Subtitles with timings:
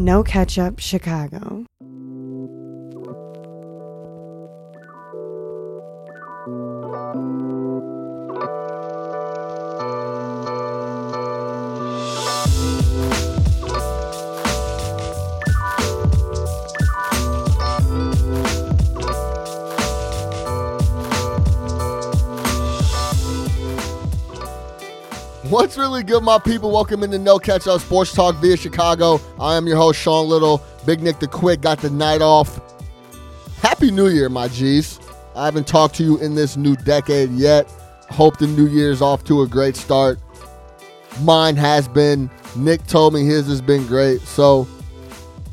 [0.00, 1.66] No Ketchup Chicago.
[25.60, 26.70] What's really good, my people?
[26.70, 29.20] Welcome into No Ketchup Sports Talk via Chicago.
[29.38, 30.62] I am your host, Sean Little.
[30.86, 32.58] Big Nick the Quick got the night off.
[33.60, 34.98] Happy New Year, my G's.
[35.36, 37.70] I haven't talked to you in this new decade yet.
[38.08, 40.18] Hope the new year's off to a great start.
[41.20, 42.30] Mine has been.
[42.56, 44.22] Nick told me his has been great.
[44.22, 44.66] So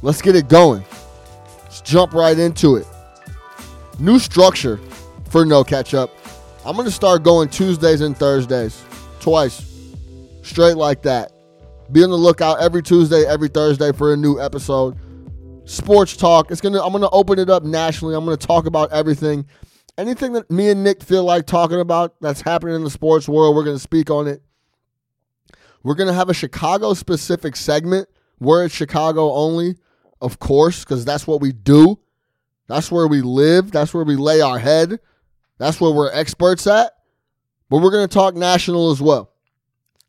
[0.03, 0.86] let's get it going.
[1.64, 2.88] Let's jump right into it.
[4.00, 4.80] New structure
[5.30, 6.09] for No Ketchup.
[6.66, 8.81] I'm going to start going Tuesdays and Thursdays,
[9.20, 9.77] twice
[10.48, 11.32] straight like that.
[11.92, 14.98] Be on the lookout every Tuesday, every Thursday for a new episode.
[15.66, 16.52] Sports talk.
[16.52, 16.81] It's gonna.
[16.81, 18.16] I'm gonna open it up nationally.
[18.16, 19.45] I'm gonna talk about everything,
[19.98, 23.56] anything that me and Nick feel like talking about that's happening in the sports world.
[23.56, 24.42] We're gonna speak on it.
[25.84, 28.08] We're gonna have a Chicago specific segment.
[28.39, 29.76] Where it's Chicago only,
[30.22, 32.00] of course, because that's what we do.
[32.67, 33.72] That's where we live.
[33.72, 35.00] That's where we lay our head.
[35.58, 36.92] That's where we're experts at.
[37.70, 39.32] But we're gonna talk national as well.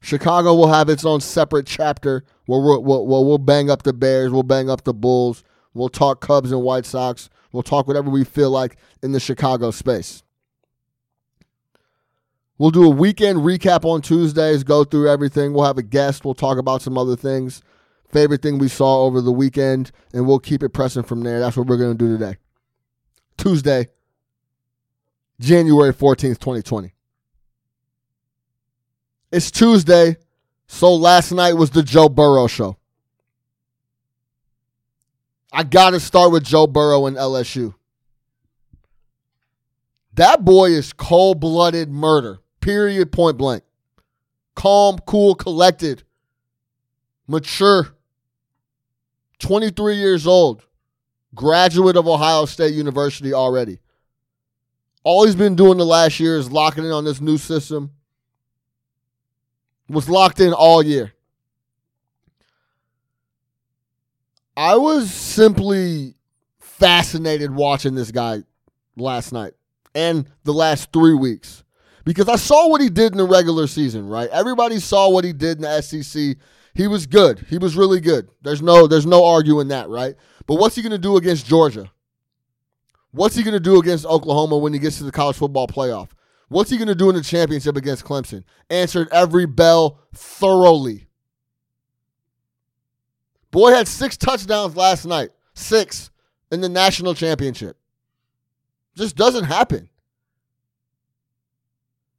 [0.01, 4.31] Chicago will have its own separate chapter where we'll, we'll, we'll, bang up the Bears,
[4.31, 5.43] we'll bang up the Bulls,
[5.75, 9.71] we'll talk Cubs and White Sox, we'll talk whatever we feel like in the Chicago
[9.71, 10.23] space.
[12.59, 15.53] We'll do a weekend recap on Tuesdays, go through everything.
[15.53, 17.63] We'll have a guest, we'll talk about some other things,
[18.11, 21.39] favorite thing we saw over the weekend, and we'll keep it pressing from there.
[21.39, 22.39] That's what we're going to do today.
[23.37, 23.89] Tuesday,
[25.39, 26.93] January 14th, 2020.
[29.31, 30.17] It's Tuesday,
[30.69, 32.79] so last night was the Joe Burrow show.
[35.53, 37.75] I got to start with Joe Burrow and LSU.
[40.15, 43.65] That boy is cold blooded murder, period, point blank.
[44.55, 46.03] Calm, cool, collected,
[47.27, 47.95] mature,
[49.39, 50.65] 23 years old,
[51.35, 53.79] graduate of Ohio State University already.
[55.05, 57.93] All he's been doing the last year is locking in on this new system
[59.89, 61.13] was locked in all year.
[64.57, 66.15] I was simply
[66.59, 68.43] fascinated watching this guy
[68.97, 69.55] last night
[69.95, 71.63] and the last three weeks
[72.05, 74.29] because I saw what he did in the regular season, right?
[74.31, 76.37] Everybody saw what he did in the SEC.
[76.75, 77.47] He was good.
[77.49, 78.29] He was really good.
[78.43, 80.17] There's no there's no arguing that, right?
[80.47, 81.91] But what's he going to do against Georgia?
[83.11, 86.09] What's he going to do against Oklahoma when he gets to the college football playoff?
[86.49, 88.45] What's he going to do in the championship against Clemson?
[88.71, 91.09] Answered every bell thoroughly.
[93.51, 95.31] Boy had six touchdowns last night.
[95.55, 96.11] Six
[96.51, 97.77] in the national championship.
[98.97, 99.89] Just doesn't happen.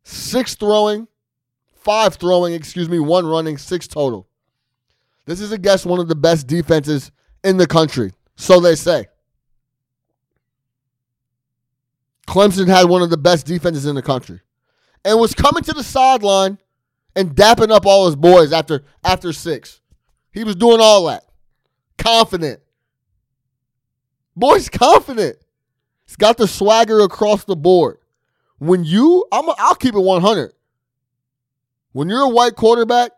[0.04, 1.08] Six throwing,
[1.76, 4.28] five throwing, excuse me, one running, six total.
[5.26, 7.12] This is against one of the best defenses
[7.44, 8.14] in the country.
[8.36, 9.08] So they say.
[12.30, 14.40] Clemson had one of the best defenses in the country
[15.04, 16.60] and was coming to the sideline
[17.16, 19.82] and dapping up all his boys after after six.
[20.32, 21.24] He was doing all that.
[21.98, 22.60] Confident.
[24.36, 25.38] Boy's confident.
[26.06, 27.98] He's got the swagger across the board.
[28.60, 30.54] When you, I'm, I'll keep it 100.
[31.94, 33.12] When you're a white quarterback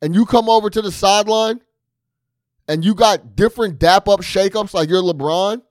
[0.00, 1.60] and you come over to the sideline
[2.68, 5.62] and you got different dap up shakeups like you're LeBron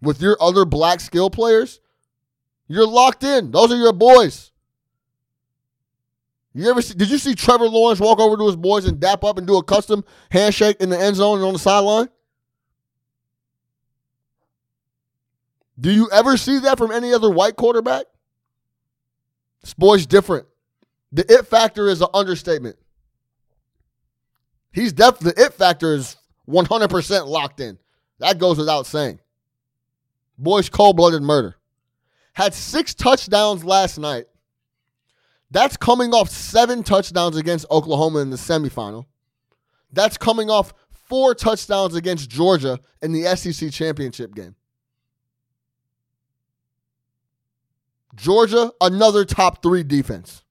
[0.00, 1.81] with your other black skill players,
[2.68, 3.50] you're locked in.
[3.50, 4.52] Those are your boys.
[6.54, 9.24] You ever see, did you see Trevor Lawrence walk over to his boys and dap
[9.24, 12.08] up and do a custom handshake in the end zone and on the sideline?
[15.80, 18.04] Do you ever see that from any other white quarterback?
[19.62, 20.46] This boy's different.
[21.10, 22.76] The it factor is an understatement.
[24.72, 26.16] He's definitely the it factor is
[26.48, 27.78] 100% locked in.
[28.18, 29.20] That goes without saying.
[30.38, 31.56] Boy's cold-blooded murder
[32.32, 34.26] had six touchdowns last night.
[35.50, 39.06] That's coming off seven touchdowns against Oklahoma in the semifinal.
[39.92, 44.54] That's coming off four touchdowns against Georgia in the SEC championship game.
[48.14, 50.42] Georgia, another top three defense.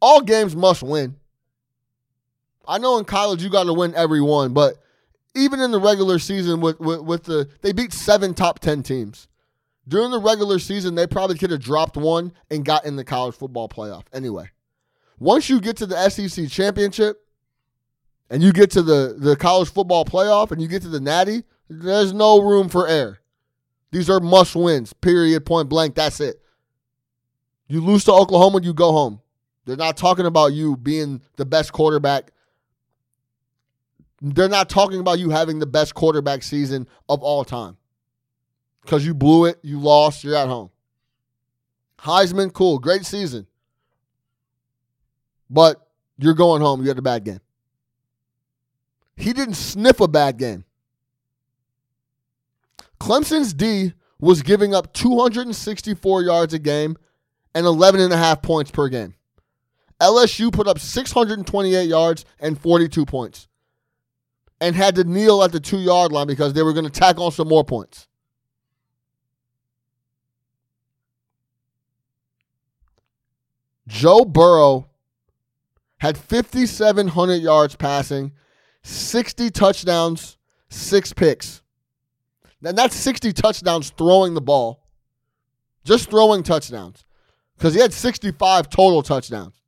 [0.00, 1.16] All games must win.
[2.66, 4.76] I know in college you got to win every one, but
[5.34, 9.28] even in the regular season with, with, with the they beat seven top ten teams.
[9.86, 13.34] During the regular season, they probably could have dropped one and got in the college
[13.34, 14.04] football playoff.
[14.12, 14.50] Anyway,
[15.18, 17.24] once you get to the SEC championship,
[18.30, 21.44] and you get to the, the college football playoff and you get to the natty,
[21.68, 23.20] there's no room for error.
[23.92, 25.94] These are must wins, period, point blank.
[25.94, 26.40] That's it.
[27.68, 29.20] You lose to Oklahoma, you go home.
[29.64, 32.32] They're not talking about you being the best quarterback.
[34.20, 37.76] They're not talking about you having the best quarterback season of all time.
[38.84, 40.70] Because you blew it, you lost, you're at home.
[42.00, 43.46] Heisman, cool, great season.
[45.48, 45.86] But
[46.18, 47.40] you're going home, you had a bad game.
[49.16, 50.64] He didn't sniff a bad game.
[53.00, 56.96] Clemson's D was giving up 264 yards a game
[57.54, 59.14] and 11 and a half points per game.
[60.00, 63.48] LSU put up 628 yards and 42 points
[64.60, 67.18] and had to kneel at the two yard line because they were going to tack
[67.18, 68.08] on some more points.
[73.86, 74.88] Joe Burrow
[75.98, 78.32] had 5,700 yards passing,
[78.82, 80.36] 60 touchdowns,
[80.68, 81.62] six picks.
[82.62, 84.86] And that's 60 touchdowns throwing the ball,
[85.84, 87.04] just throwing touchdowns,
[87.56, 89.60] because he had 65 total touchdowns.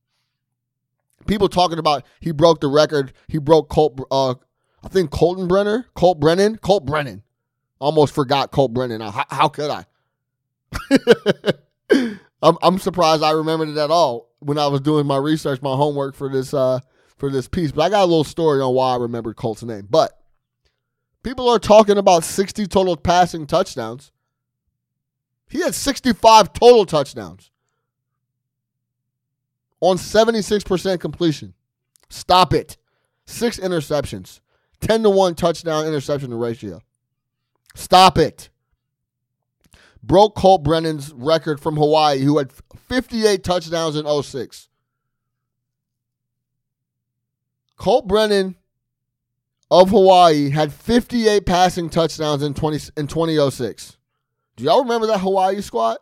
[1.27, 3.13] People talking about he broke the record.
[3.27, 4.35] He broke Colt, uh,
[4.83, 7.23] I think Colton Brenner, Colt Brennan, Colt Brennan.
[7.79, 9.01] Almost forgot Colt Brennan.
[9.01, 9.85] How, how could I?
[12.43, 15.75] I'm, I'm surprised I remembered it at all when I was doing my research, my
[15.75, 16.81] homework for this uh,
[17.17, 17.73] for this piece.
[17.73, 19.87] But I got a little story on why I remembered Colt's name.
[19.89, 20.13] But
[21.23, 24.13] people are talking about 60 total passing touchdowns.
[25.49, 27.51] He had 65 total touchdowns
[29.81, 31.55] on 76% completion.
[32.09, 32.77] Stop it.
[33.29, 34.41] Six interceptions,
[34.81, 36.81] 10 to 1 touchdown interception ratio.
[37.75, 38.51] Stop it
[40.07, 44.69] broke Colt Brennan's record from Hawaii, who had 58 touchdowns in 06.
[47.77, 48.57] Colt Brennan
[49.71, 53.97] of Hawaii had 58 passing touchdowns in 20 in 2006.
[54.57, 55.99] Do y'all remember that Hawaii squad?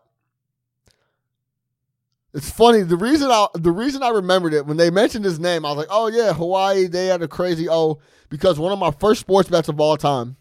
[2.32, 2.82] It's funny.
[2.82, 5.78] The reason I the reason I remembered it when they mentioned his name, I was
[5.78, 6.86] like, "Oh yeah, Hawaii.
[6.86, 10.36] They had a crazy O." Because one of my first sports bets of all time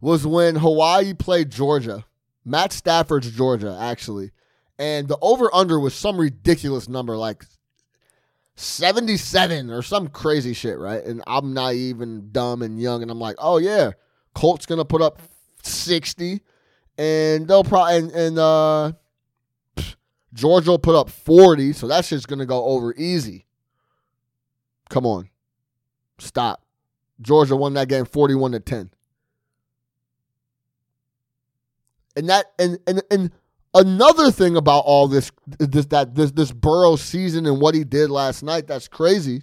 [0.00, 2.04] was when Hawaii played Georgia.
[2.44, 4.30] Matt Stafford's Georgia, actually.
[4.78, 7.44] And the over under was some ridiculous number, like
[8.56, 11.02] 77 or some crazy shit, right?
[11.04, 13.92] And I'm naive and dumb and young, and I'm like, oh yeah,
[14.34, 15.20] Colts gonna put up
[15.62, 16.40] 60,
[16.98, 18.92] and they'll probably and, and uh
[20.34, 23.46] Georgia will put up 40, so that's just gonna go over easy.
[24.88, 25.28] Come on.
[26.18, 26.64] Stop.
[27.20, 28.90] Georgia won that game 41 to 10.
[32.16, 33.30] And that and and and
[33.74, 38.10] another thing about all this this that this this Burrow season and what he did
[38.10, 39.42] last night that's crazy.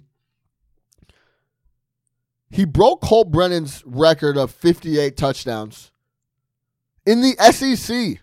[2.50, 5.92] He broke Colt Brennan's record of 58 touchdowns
[7.06, 8.20] in the SEC.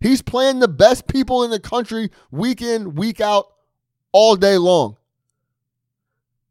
[0.00, 3.46] He's playing the best people in the country week in, week out,
[4.12, 4.96] all day long.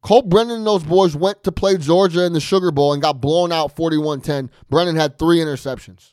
[0.01, 3.21] Colt Brennan and those boys went to play Georgia in the Sugar Bowl and got
[3.21, 4.51] blown out 41 10.
[4.69, 6.11] Brennan had three interceptions.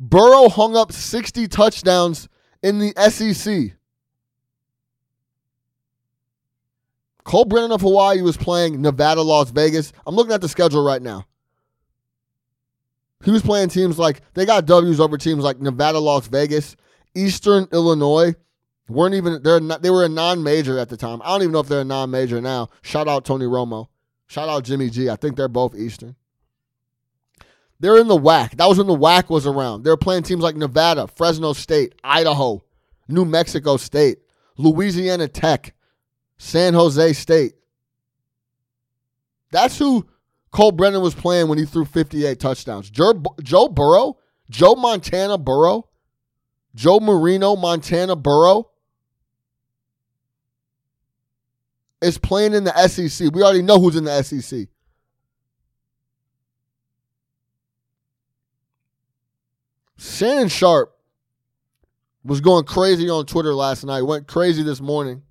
[0.00, 2.28] Burrow hung up 60 touchdowns
[2.62, 3.76] in the SEC.
[7.24, 9.92] Colt Brennan of Hawaii was playing Nevada, Las Vegas.
[10.06, 11.26] I'm looking at the schedule right now.
[13.24, 16.76] He was playing teams like they got W's over teams like Nevada, Las Vegas,
[17.14, 18.34] Eastern Illinois.
[18.88, 21.22] weren't even they're not, they were a non-major at the time.
[21.22, 22.68] I don't even know if they're a non-major now.
[22.82, 23.88] Shout out Tony Romo.
[24.26, 25.08] Shout out Jimmy G.
[25.08, 26.16] I think they're both Eastern.
[27.80, 28.56] They're in the WAC.
[28.56, 29.82] That was when the WAC was around.
[29.82, 32.62] They were playing teams like Nevada, Fresno State, Idaho,
[33.08, 34.18] New Mexico State,
[34.56, 35.74] Louisiana Tech,
[36.38, 37.54] San Jose State.
[39.50, 40.06] That's who
[40.50, 42.90] Colt Brennan was playing when he threw 58 touchdowns.
[42.90, 44.18] Joe, Joe Burrow,
[44.50, 45.88] Joe Montana Burrow,
[46.74, 48.70] Joe Marino Montana Burrow
[52.00, 53.32] is playing in the SEC.
[53.32, 54.68] We already know who's in the SEC.
[60.14, 60.96] Shannon Sharpe
[62.22, 65.22] was going crazy on Twitter last night, went crazy this morning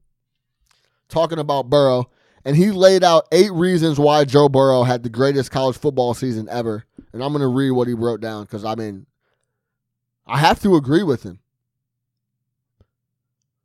[1.07, 2.09] talking about Burrow,
[2.43, 6.49] and he laid out eight reasons why Joe Burrow had the greatest college football season
[6.49, 6.83] ever.
[7.13, 9.05] And I'm going to read what he wrote down because, I mean,
[10.27, 11.39] I have to agree with him.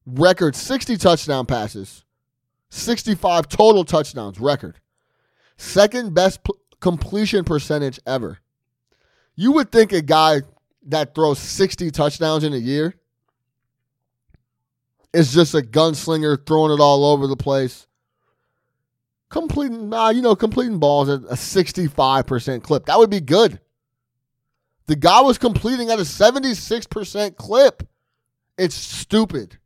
[0.07, 2.05] Record 60 touchdown passes,
[2.71, 4.79] 65 total touchdowns, record.
[5.57, 6.41] Second best
[6.81, 8.39] completion percentage ever.
[9.35, 10.43] You would think a guy
[10.89, 12.95] that throws 60 touchdowns in a year
[15.13, 17.87] is just a gunslinger throwing it all over the place.
[19.31, 22.87] completing, you know, completing balls at a 65% clip.
[22.87, 23.61] That would be good.
[24.87, 27.87] The guy was completing at a 76% clip.
[28.57, 29.59] It's stupid.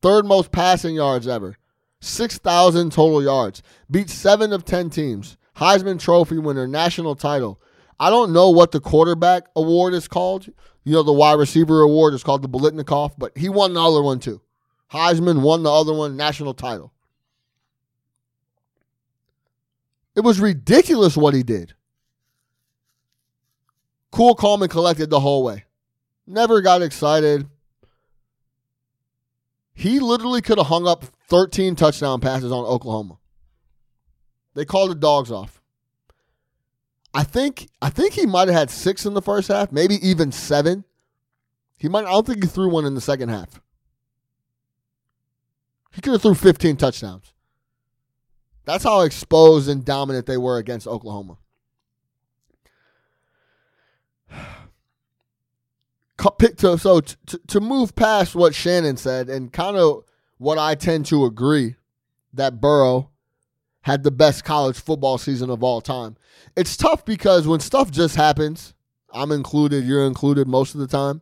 [0.00, 1.56] Third most passing yards ever.
[2.00, 3.62] 6,000 total yards.
[3.90, 5.36] Beat seven of 10 teams.
[5.56, 7.60] Heisman Trophy winner, national title.
[8.02, 10.48] I don't know what the quarterback award is called.
[10.82, 14.02] You know, the wide receiver award is called the Biletnikoff, but he won the other
[14.02, 14.40] one too.
[14.92, 16.92] Heisman won the other one, national title.
[20.16, 21.74] It was ridiculous what he did.
[24.10, 25.66] Cool, calm, and collected the whole way.
[26.26, 27.46] Never got excited.
[29.74, 33.18] He literally could have hung up 13 touchdown passes on Oklahoma.
[34.54, 35.61] They called the dogs off.
[37.14, 40.32] I think I think he might have had six in the first half, maybe even
[40.32, 40.84] seven.
[41.76, 43.60] He might I don't think he threw one in the second half.
[45.92, 47.34] He could have threw 15 touchdowns.
[48.64, 51.38] That's how exposed and dominant they were against Oklahoma.
[56.56, 60.04] So to, to move past what Shannon said and kind of
[60.38, 61.74] what I tend to agree
[62.32, 63.10] that Burrow
[63.82, 66.16] had the best college football season of all time.
[66.56, 68.74] It's tough because when stuff just happens,
[69.12, 71.20] I'm included, you're included most of the time.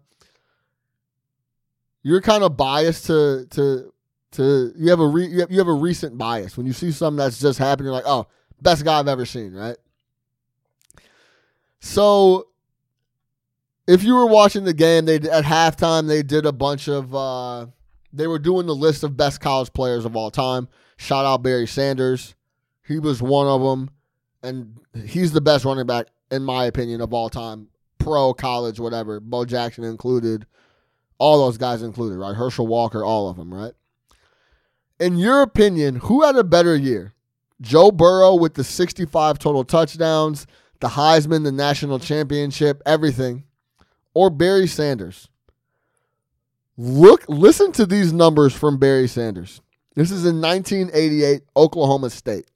[2.03, 3.93] You're kind of biased to to
[4.33, 6.93] to you have a re, you, have, you have a recent bias when you see
[6.93, 7.87] something that's just happened.
[7.87, 8.27] You're like, oh,
[8.63, 9.77] best guy I've ever seen, right?
[11.81, 12.49] So,
[13.87, 17.67] if you were watching the game, they at halftime they did a bunch of uh,
[18.13, 20.69] they were doing the list of best college players of all time.
[20.97, 22.35] Shout out Barry Sanders,
[22.87, 23.91] he was one of them,
[24.43, 27.69] and he's the best running back in my opinion of all time,
[27.99, 29.21] pro, college, whatever.
[29.21, 30.47] Bo Jackson included,
[31.19, 32.35] all those guys included, right?
[32.35, 33.73] Herschel Walker, all of them, right?
[35.01, 37.15] in your opinion, who had a better year?
[37.61, 40.47] Joe Burrow with the 65 total touchdowns,
[40.81, 43.45] the Heisman, the national championship, everything,
[44.15, 45.29] or Barry Sanders?
[46.77, 49.61] Look, listen to these numbers from Barry Sanders.
[49.95, 52.47] This is in 1988, Oklahoma State.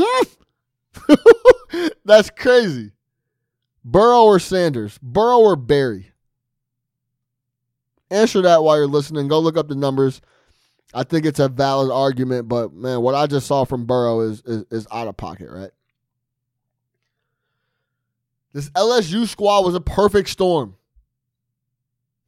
[2.06, 2.92] That's crazy.
[3.86, 5.00] Burrow or Sanders?
[5.02, 6.12] Burrow or Barry?
[8.10, 9.30] Answer that while you're listening.
[9.30, 10.20] Go look up the numbers.
[10.94, 14.42] I think it's a valid argument, but man, what I just saw from Burrow is,
[14.42, 15.72] is, is out of pocket, right?
[18.54, 20.76] This LSU squad was a perfect storm.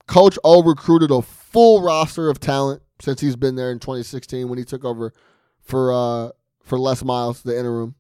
[0.08, 4.58] Coach O recruited a full roster of talent since he's been there in 2016 when
[4.58, 5.14] he took over
[5.62, 6.30] for uh,
[6.64, 7.96] for Les Miles, the interim.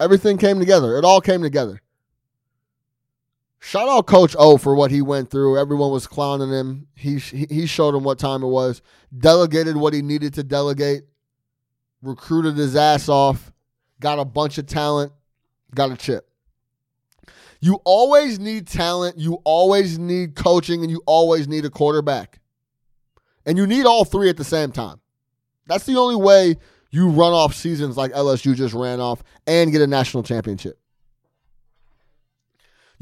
[0.00, 0.96] Everything came together.
[0.96, 1.81] It all came together.
[3.64, 5.56] Shout out Coach O for what he went through.
[5.56, 6.88] Everyone was clowning him.
[6.96, 8.82] He he showed him what time it was.
[9.16, 11.04] Delegated what he needed to delegate.
[12.02, 13.52] Recruited his ass off.
[14.00, 15.12] Got a bunch of talent.
[15.76, 16.28] Got a chip.
[17.60, 22.40] You always need talent, you always need coaching, and you always need a quarterback.
[23.46, 25.00] And you need all three at the same time.
[25.68, 26.56] That's the only way
[26.90, 30.81] you run off seasons like LSU just ran off and get a national championship.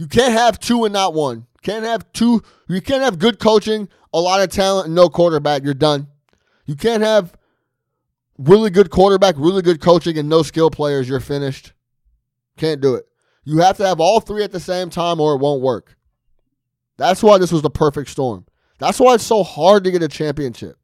[0.01, 1.47] You can't have two and not one.
[1.61, 2.43] Can't have two.
[2.71, 5.63] You can't have good coaching, a lot of talent, and no quarterback.
[5.63, 6.09] You're done.
[6.65, 7.37] You can't have
[8.39, 11.07] really good quarterback, really good coaching, and no skill players.
[11.07, 11.75] You're finished.
[12.57, 13.09] Can't do it.
[13.45, 15.99] You have to have all three at the same time or it won't work.
[16.97, 18.47] That's why this was the perfect storm.
[18.79, 20.79] That's why it's so hard to get a championship.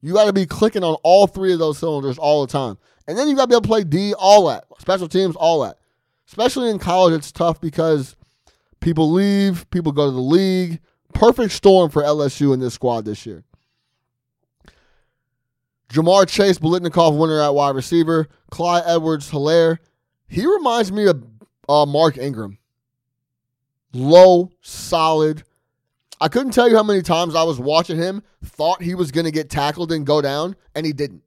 [0.00, 2.76] You got to be clicking on all three of those cylinders all the time.
[3.06, 5.60] And then you got to be able to play D all that, special teams, all
[5.62, 5.77] that.
[6.28, 8.14] Especially in college, it's tough because
[8.80, 10.80] people leave, people go to the league.
[11.14, 13.44] Perfect storm for LSU in this squad this year.
[15.88, 18.28] Ja'Marr Chase, Biletnikoff winner at wide receiver.
[18.50, 19.78] Clyde Edwards Helaire.
[20.28, 21.24] He reminds me of
[21.66, 22.58] uh, Mark Ingram.
[23.94, 25.44] Low, solid.
[26.20, 29.24] I couldn't tell you how many times I was watching him, thought he was going
[29.24, 31.22] to get tackled and go down, and he didn't.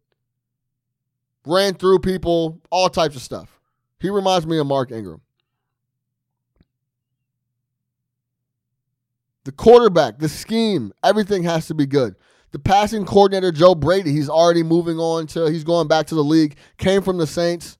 [1.44, 3.61] Ran through people, all types of stuff.
[4.02, 5.22] He reminds me of Mark Ingram.
[9.44, 12.16] The quarterback, the scheme, everything has to be good.
[12.52, 16.24] The passing coordinator, Joe Brady, he's already moving on to, he's going back to the
[16.24, 17.78] league, came from the Saints,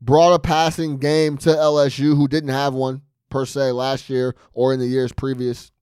[0.00, 4.72] brought a passing game to LSU, who didn't have one per se last year or
[4.72, 5.72] in the years previous.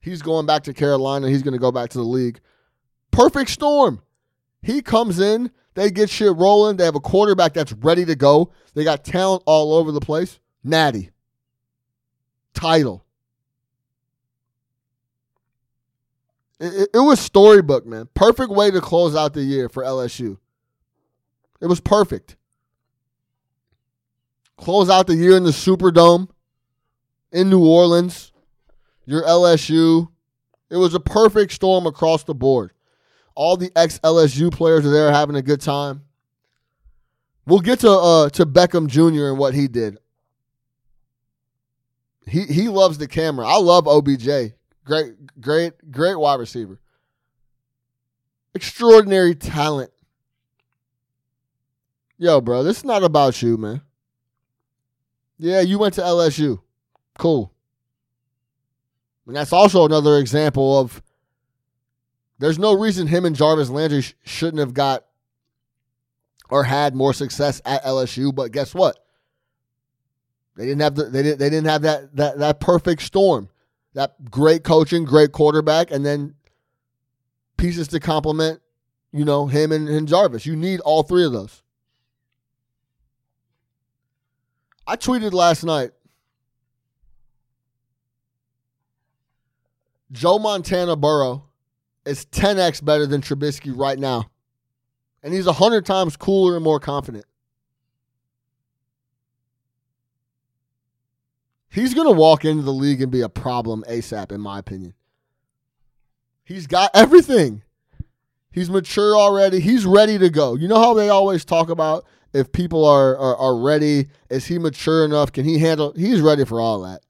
[0.00, 1.28] He's going back to Carolina.
[1.28, 2.40] He's going to go back to the league.
[3.10, 4.02] Perfect storm.
[4.62, 6.78] He comes in, they get shit rolling.
[6.78, 8.50] They have a quarterback that's ready to go.
[8.74, 10.40] They got talent all over the place.
[10.64, 11.10] Natty.
[12.54, 13.04] Title.
[16.58, 18.08] It, it, was storybook, man.
[18.14, 20.38] Perfect way to close out the year for LSU.
[21.60, 22.36] It was perfect.
[24.56, 26.30] Close out the year in the Superdome
[27.30, 28.32] in New Orleans.
[29.04, 30.08] Your LSU.
[30.70, 32.72] It was a perfect storm across the board.
[33.36, 36.02] All the ex LSU players are there having a good time.
[37.46, 39.28] We'll get to uh, to Beckham Jr.
[39.28, 39.98] and what he did.
[42.26, 43.46] He he loves the camera.
[43.46, 44.54] I love OBJ.
[44.84, 46.80] Great, great, great wide receiver.
[48.54, 49.90] Extraordinary talent.
[52.18, 53.82] Yo, bro, this is not about you, man.
[55.38, 56.60] Yeah, you went to LSU.
[57.18, 57.52] Cool.
[59.26, 61.02] And that's also another example of
[62.38, 65.04] there's no reason him and Jarvis Landry sh- shouldn't have got
[66.48, 68.98] or had more success at LSU, but guess what?
[70.56, 73.48] They didn't have the, they didn't they didn't have that that that perfect storm
[73.96, 76.34] that great coaching, great quarterback, and then
[77.56, 78.60] pieces to complement,
[79.10, 80.44] you know, him and, and Jarvis.
[80.44, 81.62] You need all three of those.
[84.86, 85.92] I tweeted last night
[90.12, 91.44] Joe Montana Burrow
[92.06, 94.30] is 10x better than Trubisky right now.
[95.22, 97.24] And he's 100 times cooler and more confident.
[101.68, 104.94] He's going to walk into the league and be a problem ASAP, in my opinion.
[106.44, 107.62] He's got everything.
[108.50, 109.60] He's mature already.
[109.60, 110.54] He's ready to go.
[110.54, 114.08] You know how they always talk about if people are, are, are ready?
[114.30, 115.32] Is he mature enough?
[115.32, 115.92] Can he handle?
[115.94, 117.02] He's ready for all that.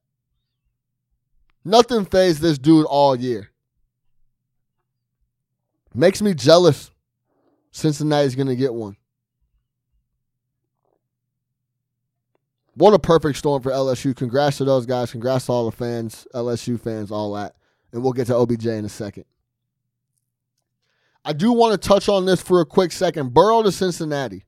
[1.64, 3.50] Nothing phased this dude all year.
[5.96, 6.90] Makes me jealous.
[7.72, 8.96] Cincinnati's going to get one.
[12.76, 14.14] what a perfect storm for LSU.
[14.14, 15.11] Congrats to those guys.
[15.11, 17.54] Congrats to all the fans, LSU fans, all that.
[17.92, 19.24] And we'll get to OBJ in a second.
[21.24, 23.32] I do want to touch on this for a quick second.
[23.32, 24.44] Burrow to Cincinnati.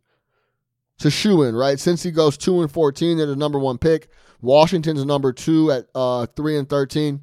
[0.99, 1.79] To shoe in, right?
[1.79, 4.09] Cincy goes 2 and 14, they're the number one pick.
[4.41, 7.21] Washington's number two at uh, 3 and 13.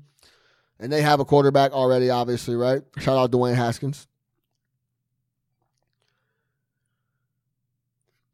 [0.80, 2.82] And they have a quarterback already, obviously, right?
[3.00, 4.08] Shout out Dwayne Haskins.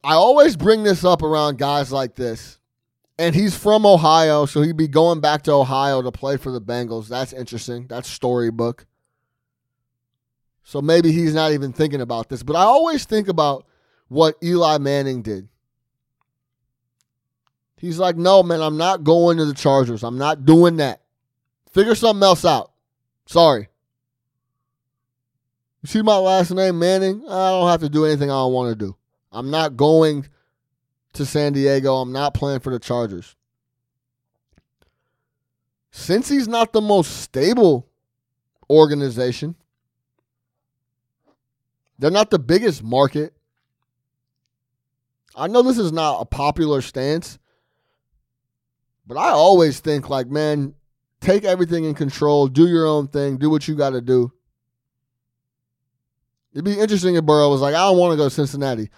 [0.03, 2.59] I always bring this up around guys like this
[3.21, 6.59] and he's from Ohio, so he'd be going back to Ohio to play for the
[6.59, 7.07] Bengals.
[7.07, 7.85] That's interesting.
[7.87, 8.87] That's storybook.
[10.63, 12.41] So maybe he's not even thinking about this.
[12.41, 13.67] But I always think about
[14.07, 15.49] what Eli Manning did.
[17.77, 20.03] He's like, no, man, I'm not going to the Chargers.
[20.03, 21.01] I'm not doing that.
[21.71, 22.71] Figure something else out.
[23.27, 23.69] Sorry.
[25.83, 27.23] You see my last name, Manning?
[27.27, 28.95] I don't have to do anything I don't want to do.
[29.31, 30.27] I'm not going
[31.13, 31.95] to San Diego.
[31.95, 33.35] I'm not playing for the Chargers.
[35.91, 37.89] Cincy's not the most stable
[38.69, 39.55] organization,
[41.99, 43.33] they're not the biggest market.
[45.35, 47.39] I know this is not a popular stance,
[49.07, 50.73] but I always think like, man,
[51.21, 54.33] take everything in control, do your own thing, do what you got to do.
[56.53, 58.89] It'd be interesting if Burrow was like, I don't want to go to Cincinnati.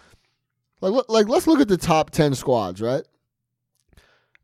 [0.84, 3.04] Like, like let's look at the top ten squads, right?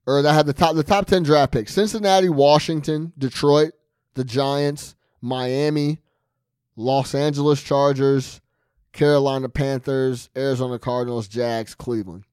[0.08, 3.74] Or that had the top the top ten draft picks: Cincinnati, Washington, Detroit,
[4.14, 6.00] the Giants, Miami,
[6.78, 8.40] Los Angeles Chargers,
[8.94, 12.24] Carolina Panthers, Arizona Cardinals, Jags, Cleveland.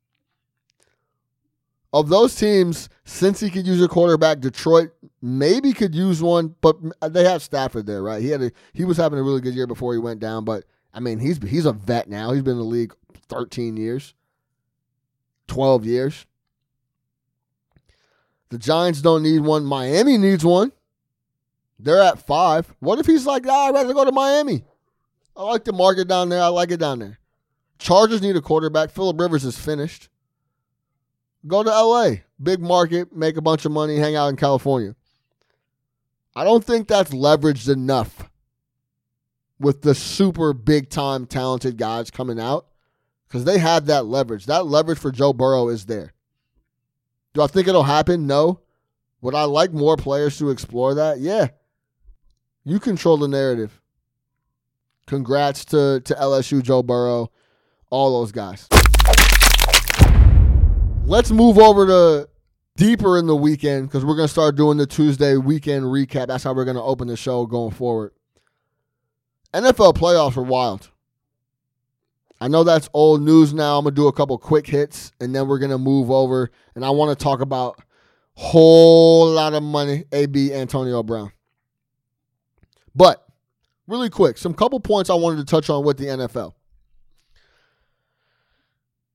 [1.92, 4.90] Of those teams, Cincy could use a quarterback, Detroit
[5.22, 8.20] maybe could use one, but uh, they have Stafford there, right?
[8.20, 10.64] He had a, he was having a really good year before he went down, but
[10.92, 12.32] I mean, he's he's a vet now.
[12.32, 12.94] He's been in the league
[13.28, 14.14] 13 years,
[15.48, 16.26] 12 years.
[18.48, 19.64] The Giants don't need one.
[19.64, 20.72] Miami needs one.
[21.78, 22.74] They're at five.
[22.80, 24.64] What if he's like, ah, I'd rather go to Miami?
[25.36, 26.40] I like the market down there.
[26.40, 27.18] I like it down there.
[27.78, 28.90] Chargers need a quarterback.
[28.90, 30.08] Philip Rivers is finished.
[31.46, 32.22] Go to LA.
[32.42, 34.94] Big market, make a bunch of money, hang out in California.
[36.34, 38.30] I don't think that's leveraged enough
[39.58, 42.66] with the super big time talented guys coming out
[43.26, 44.46] because they have that leverage.
[44.46, 46.12] That leverage for Joe Burrow is there.
[47.34, 48.26] Do I think it'll happen?
[48.26, 48.60] No.
[49.20, 51.18] Would I like more players to explore that?
[51.18, 51.48] Yeah.
[52.64, 53.80] You control the narrative.
[55.06, 57.30] Congrats to, to LSU, Joe Burrow,
[57.90, 58.68] all those guys.
[61.04, 62.28] Let's move over to
[62.76, 66.26] deeper in the weekend because we're going to start doing the Tuesday weekend recap.
[66.26, 68.12] That's how we're going to open the show going forward.
[69.54, 70.90] NFL playoffs were wild.
[72.40, 73.78] I know that's old news now.
[73.78, 76.50] I'm going to do a couple quick hits and then we're going to move over
[76.74, 77.80] and I want to talk about
[78.34, 81.32] whole lot of money AB Antonio Brown.
[82.94, 83.26] But
[83.86, 86.54] really quick, some couple points I wanted to touch on with the NFL.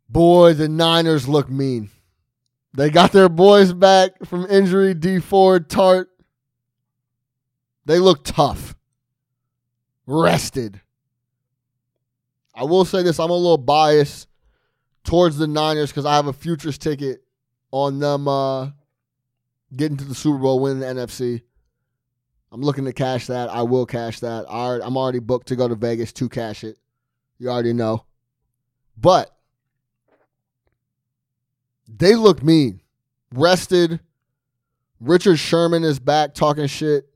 [0.10, 1.90] Boy, the Niners look mean.
[2.74, 6.08] They got their boys back from injury, Dee Ford, Tartt.
[7.86, 8.76] They look tough.
[10.06, 10.82] Rested.
[12.62, 14.28] I will say this, I'm a little biased
[15.04, 17.24] towards the Niners because I have a futures ticket
[17.72, 18.70] on them uh,
[19.76, 21.42] getting to the Super Bowl, winning the NFC.
[22.52, 23.50] I'm looking to cash that.
[23.50, 24.46] I will cash that.
[24.48, 26.78] I'm already booked to go to Vegas to cash it.
[27.40, 28.06] You already know.
[28.96, 29.36] But
[31.88, 32.82] they look mean.
[33.34, 34.02] Rested.
[35.00, 37.10] Richard Sherman is back talking shit.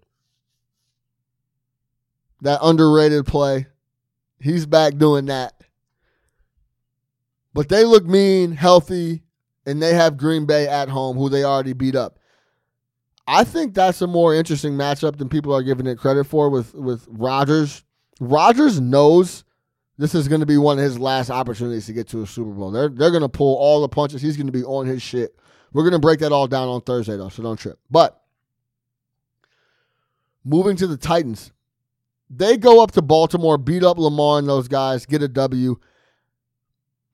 [2.42, 3.68] That underrated play.
[4.40, 5.54] He's back doing that.
[7.54, 9.24] But they look mean, healthy,
[9.66, 12.20] and they have Green Bay at home, who they already beat up.
[13.28, 16.74] I think that's a more interesting matchup than people are giving it credit for with
[16.76, 17.84] with Rodgers.
[18.20, 19.44] Rodgers knows
[19.98, 22.52] this is going to be one of his last opportunities to get to a Super
[22.52, 22.72] Bowl.
[22.72, 24.22] They're they're going to pull all the punches.
[24.22, 25.36] He's going to be on his shit.
[25.74, 27.80] We're going to break that all down on Thursday though, so don't trip.
[27.90, 28.22] But
[30.44, 31.52] moving to the Titans,
[32.38, 35.78] they go up to Baltimore, beat up Lamar and those guys, get a W.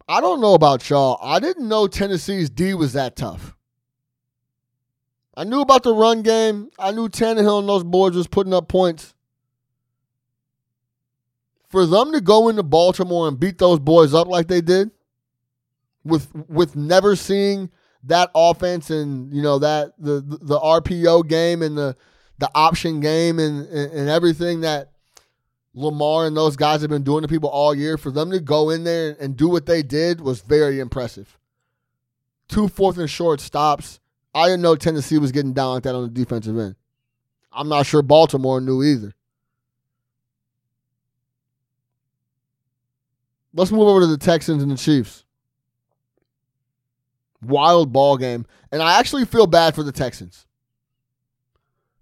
[0.07, 1.17] I don't know about y'all.
[1.21, 3.55] I didn't know Tennessee's D was that tough.
[5.35, 6.69] I knew about the run game.
[6.77, 9.13] I knew Tannehill and those boys was putting up points.
[11.69, 14.91] For them to go into Baltimore and beat those boys up like they did,
[16.03, 17.69] with with never seeing
[18.03, 21.95] that offense and you know that the the RPO game and the
[22.39, 24.90] the option game and and, and everything that
[25.73, 28.69] Lamar and those guys have been doing to people all year, for them to go
[28.69, 31.37] in there and do what they did was very impressive.
[32.47, 34.01] Two fourth and short stops
[34.33, 36.75] I didn't know Tennessee was getting down like that on the defensive end.
[37.51, 39.13] I'm not sure Baltimore knew either.
[43.53, 45.25] Let's move over to the Texans and the Chiefs.
[47.41, 48.45] Wild ball game.
[48.71, 50.45] And I actually feel bad for the Texans.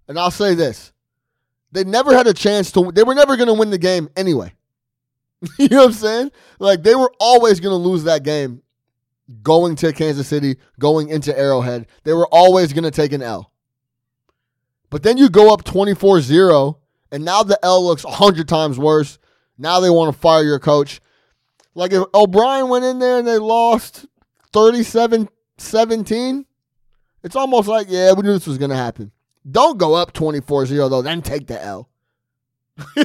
[0.06, 0.92] And I'll say this.
[1.72, 4.52] They never had a chance to they were never going to win the game anyway.
[5.58, 6.30] you know what I'm saying?
[6.58, 8.62] Like they were always going to lose that game
[9.42, 11.86] going to Kansas City, going into Arrowhead.
[12.04, 13.52] They were always going to take an L.
[14.90, 16.78] But then you go up 24 0,
[17.12, 19.18] and now the L looks 100 times worse.
[19.56, 21.00] Now they want to fire your coach.
[21.74, 24.06] Like if O'Brien went in there and they lost
[24.52, 25.28] 37
[25.58, 26.46] 17,
[27.22, 29.12] it's almost like, yeah, we knew this was going to happen.
[29.48, 31.88] Don't go up 24 0, though, then take the L.
[32.96, 33.04] you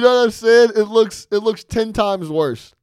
[0.00, 0.70] know what I'm saying?
[0.76, 2.74] It looks it looks 10 times worse.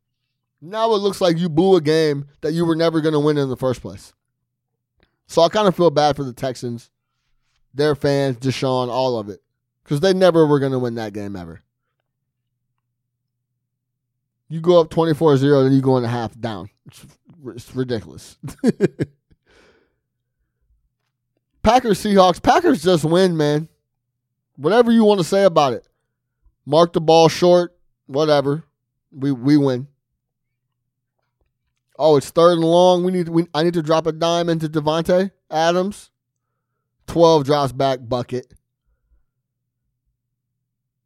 [0.62, 3.38] Now it looks like you blew a game that you were never going to win
[3.38, 4.14] in the first place.
[5.28, 6.90] So I kind of feel bad for the Texans,
[7.74, 9.42] their fans, Deshaun, all of it,
[9.84, 11.62] because they never were going to win that game ever.
[14.50, 16.70] You go up 24 0, then you go in a half down.
[16.86, 17.06] It's,
[17.48, 18.38] it's ridiculous.
[21.68, 22.42] Packers, Seahawks.
[22.42, 23.68] Packers just win, man.
[24.56, 25.86] Whatever you want to say about it.
[26.66, 28.64] Mark the ball short, whatever.
[29.12, 29.90] We we win.
[32.00, 33.04] Oh, it's third and long.
[33.04, 33.28] We need.
[33.28, 36.10] We, I need to drop a dime into Davante Adams.
[37.06, 38.54] Twelve drops back bucket.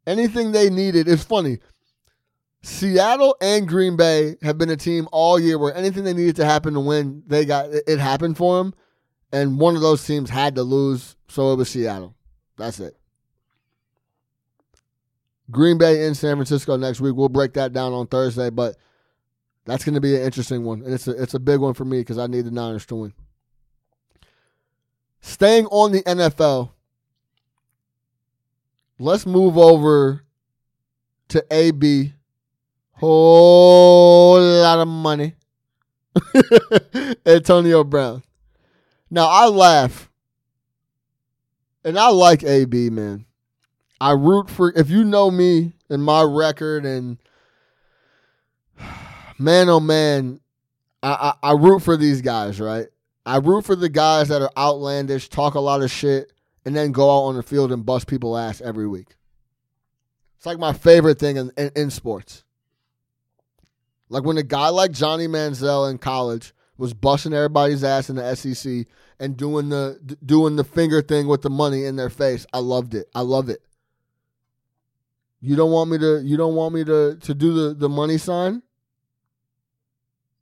[0.06, 1.08] Anything they needed.
[1.08, 1.58] It's funny.
[2.62, 6.44] Seattle and Green Bay have been a team all year where anything they needed to
[6.44, 8.74] happen to win, they got it happened for them,
[9.32, 12.14] and one of those teams had to lose, so it was Seattle.
[12.56, 12.96] That's it.
[15.50, 17.14] Green Bay in San Francisco next week.
[17.14, 18.76] We'll break that down on Thursday, but
[19.64, 21.84] that's going to be an interesting one, and it's a it's a big one for
[21.84, 23.12] me because I need the Niners to win.
[25.20, 26.70] Staying on the NFL,
[28.98, 30.24] let's move over
[31.28, 32.12] to AB.
[32.92, 35.34] Whole lot of money.
[37.26, 38.22] Antonio Brown.
[39.12, 40.10] Now I laugh.
[41.84, 43.26] And I like AB, man.
[44.00, 47.18] I root for if you know me and my record and
[49.38, 50.40] man oh man,
[51.02, 52.86] I, I, I root for these guys, right?
[53.26, 56.32] I root for the guys that are outlandish, talk a lot of shit,
[56.64, 59.16] and then go out on the field and bust people ass every week.
[60.38, 62.44] It's like my favorite thing in, in, in sports.
[64.08, 68.34] Like when a guy like Johnny Manziel in college was busting everybody's ass in the
[68.34, 68.88] SEC
[69.20, 72.44] and doing the doing the finger thing with the money in their face.
[72.52, 73.06] I loved it.
[73.14, 73.62] I love it.
[75.40, 78.18] You don't want me to you don't want me to to do the the money
[78.18, 78.64] sign?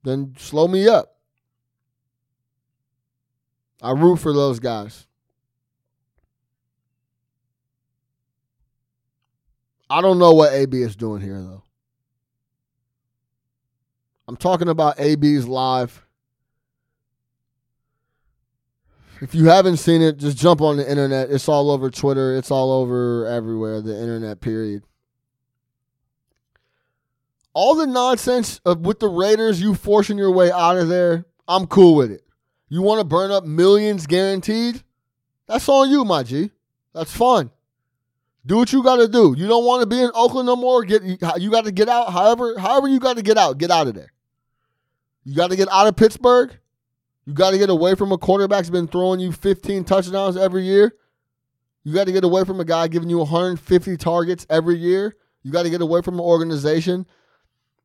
[0.02, 1.18] Then slow me up.
[3.82, 5.06] I root for those guys.
[9.90, 11.64] I don't know what AB is doing here, though.
[14.26, 16.06] I'm talking about AB's live.
[19.20, 21.30] If you haven't seen it, just jump on the internet.
[21.30, 22.36] It's all over Twitter.
[22.36, 24.82] It's all over everywhere, the internet, period.
[27.52, 31.66] All the nonsense of with the Raiders, you forcing your way out of there, I'm
[31.66, 32.22] cool with it.
[32.68, 34.82] You want to burn up millions guaranteed?
[35.46, 36.52] That's on you, my G.
[36.94, 37.50] That's fun.
[38.46, 39.34] Do what you got to do.
[39.36, 40.84] You don't want to be in Oakland no more.
[40.84, 42.12] Get you got to get out.
[42.12, 43.58] However, however you got to get out.
[43.58, 44.12] Get out of there.
[45.24, 46.56] You got to get out of Pittsburgh.
[47.26, 50.62] You got to get away from a quarterback that's been throwing you 15 touchdowns every
[50.62, 50.94] year.
[51.84, 55.16] You got to get away from a guy giving you 150 targets every year.
[55.42, 57.06] You got to get away from an organization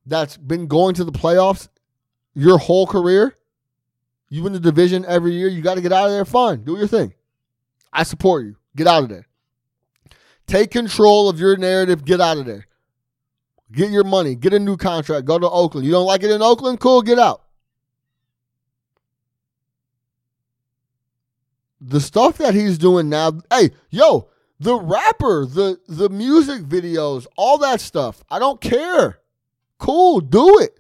[0.05, 1.69] that's been going to the playoffs
[2.33, 3.35] your whole career.
[4.29, 5.47] You win the division every year.
[5.47, 6.25] You got to get out of there.
[6.25, 6.63] Fine.
[6.63, 7.13] Do your thing.
[7.93, 8.57] I support you.
[8.75, 9.27] Get out of there.
[10.47, 12.03] Take control of your narrative.
[12.03, 12.67] Get out of there.
[13.71, 14.35] Get your money.
[14.35, 15.25] Get a new contract.
[15.25, 15.85] Go to Oakland.
[15.85, 16.79] You don't like it in Oakland?
[16.79, 17.01] Cool.
[17.01, 17.44] Get out.
[21.87, 23.39] The stuff that he's doing now.
[23.51, 28.23] Hey, yo, the rapper, the the music videos, all that stuff.
[28.29, 29.19] I don't care.
[29.77, 30.21] Cool.
[30.21, 30.79] Do it.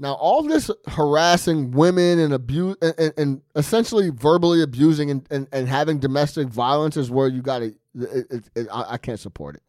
[0.00, 5.48] Now, all this harassing women and abuse and, and, and essentially verbally abusing and, and,
[5.50, 7.74] and, having domestic violence is where you got to.
[8.72, 9.62] I, I can't support it.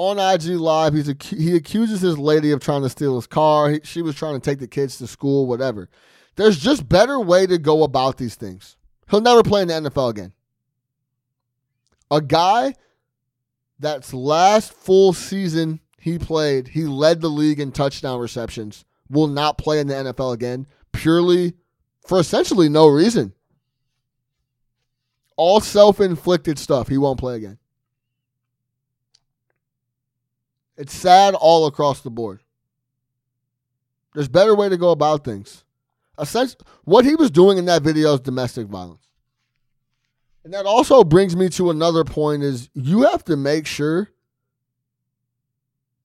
[0.00, 3.68] On IG Live, he's he accuses his lady of trying to steal his car.
[3.68, 5.90] He, she was trying to take the kids to school, whatever.
[6.36, 8.78] There's just better way to go about these things.
[9.10, 10.32] He'll never play in the NFL again.
[12.10, 12.76] A guy
[13.78, 19.58] that's last full season he played, he led the league in touchdown receptions, will not
[19.58, 21.52] play in the NFL again, purely
[22.06, 23.34] for essentially no reason.
[25.36, 26.88] All self inflicted stuff.
[26.88, 27.58] He won't play again.
[30.80, 32.40] It's sad all across the board.
[34.14, 35.62] There's better way to go about things.
[36.18, 39.06] Essentially, what he was doing in that video is domestic violence.
[40.42, 44.08] And that also brings me to another point is you have to make sure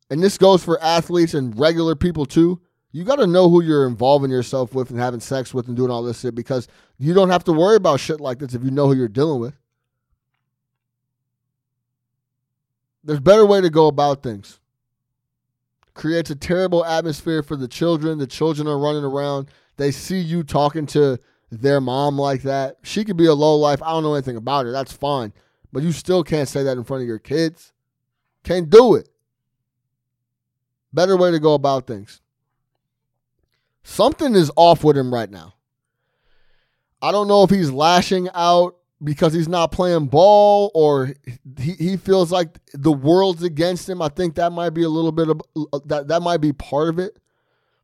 [0.10, 2.60] and this goes for athletes and regular people too.
[2.92, 5.90] You got to know who you're involving yourself with and having sex with and doing
[5.90, 8.72] all this shit because you don't have to worry about shit like this if you
[8.72, 9.56] know who you're dealing with.
[13.06, 14.60] There's better way to go about things.
[15.96, 18.20] Creates a terrible atmosphere for the children.
[18.20, 19.50] The children are running around.
[19.78, 22.78] They see you talking to their mom like that.
[22.84, 23.82] She could be a low life.
[23.82, 24.72] I don't know anything about her.
[24.72, 25.34] That's fine.
[25.72, 27.74] But you still can't say that in front of your kids.
[28.44, 29.10] Can't do it.
[30.94, 32.22] Better way to go about things.
[33.84, 35.56] Something is off with him right now.
[37.02, 41.14] I don't know if he's lashing out because he's not playing ball or
[41.60, 44.02] he, he feels like the world's against him.
[44.02, 46.90] I think that might be a little bit of uh, that that might be part
[46.90, 47.18] of it.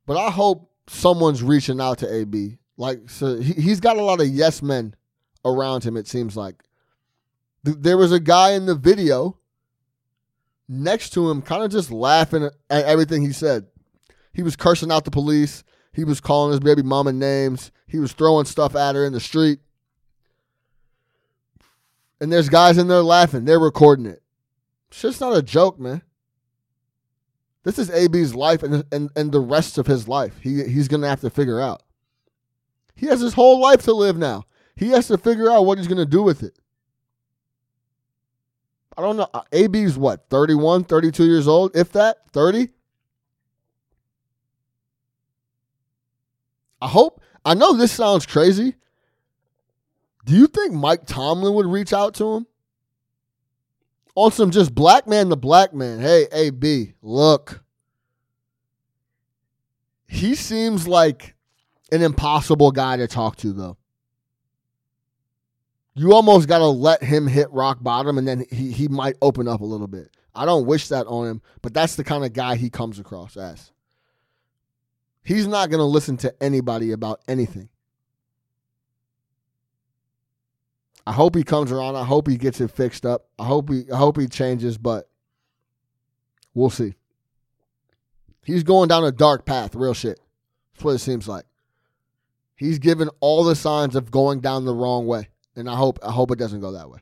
[0.06, 2.58] But I hope someone's reaching out to AB.
[2.78, 4.96] Like so he, he's got a lot of yes men
[5.46, 6.64] around him it seems like.
[7.64, 9.38] There was a guy in the video
[10.68, 13.68] next to him, kind of just laughing at everything he said.
[14.34, 15.64] He was cursing out the police.
[15.94, 17.72] He was calling his baby mama names.
[17.86, 19.60] He was throwing stuff at her in the street.
[22.22, 23.46] And there's guys in there laughing.
[23.46, 24.22] They're recording it.
[24.92, 26.04] Shit's not a joke, man.
[27.64, 30.38] This is AB's life and, and, and the rest of his life.
[30.42, 31.82] He he's gonna have to figure out.
[32.96, 34.44] He has his whole life to live now.
[34.76, 36.58] He has to figure out what he's gonna do with it.
[38.96, 39.28] I don't know.
[39.34, 42.70] Uh, AB's what, 31, 32 years old, if that, 30?
[46.82, 47.22] I hope.
[47.44, 48.76] I know this sounds crazy.
[50.26, 52.48] Do you think Mike Tomlin would reach out to him?
[54.16, 56.00] On some just black man to black man.
[56.00, 57.64] Hey, AB, look.
[60.08, 61.36] He seems like
[61.92, 63.78] an impossible guy to talk to, though.
[65.94, 69.48] You almost got to let him hit rock bottom and then he, he might open
[69.48, 70.10] up a little bit.
[70.34, 73.36] I don't wish that on him, but that's the kind of guy he comes across
[73.36, 73.72] as.
[75.24, 77.70] He's not going to listen to anybody about anything.
[81.06, 81.96] I hope he comes around.
[81.96, 83.28] I hope he gets it fixed up.
[83.40, 85.10] I hope he I hope he changes, but
[86.54, 86.96] we'll see.
[88.44, 90.20] He's going down a dark path, real shit.
[90.74, 91.46] That's what it seems like.
[92.56, 95.30] He's given all the signs of going down the wrong way.
[95.56, 97.00] And I hope I hope it doesn't go that way.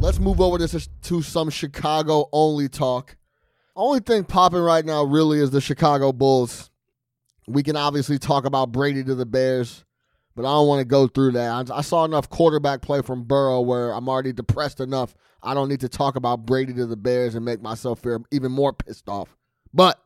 [0.00, 3.16] Let's move over to, to some Chicago only talk.
[3.76, 6.70] Only thing popping right now really is the Chicago Bulls.
[7.46, 9.84] We can obviously talk about Brady to the Bears,
[10.34, 11.70] but I don't want to go through that.
[11.70, 15.14] I, I saw enough quarterback play from Burrow where I'm already depressed enough.
[15.42, 18.52] I don't need to talk about Brady to the Bears and make myself feel even
[18.52, 19.36] more pissed off.
[19.72, 20.00] But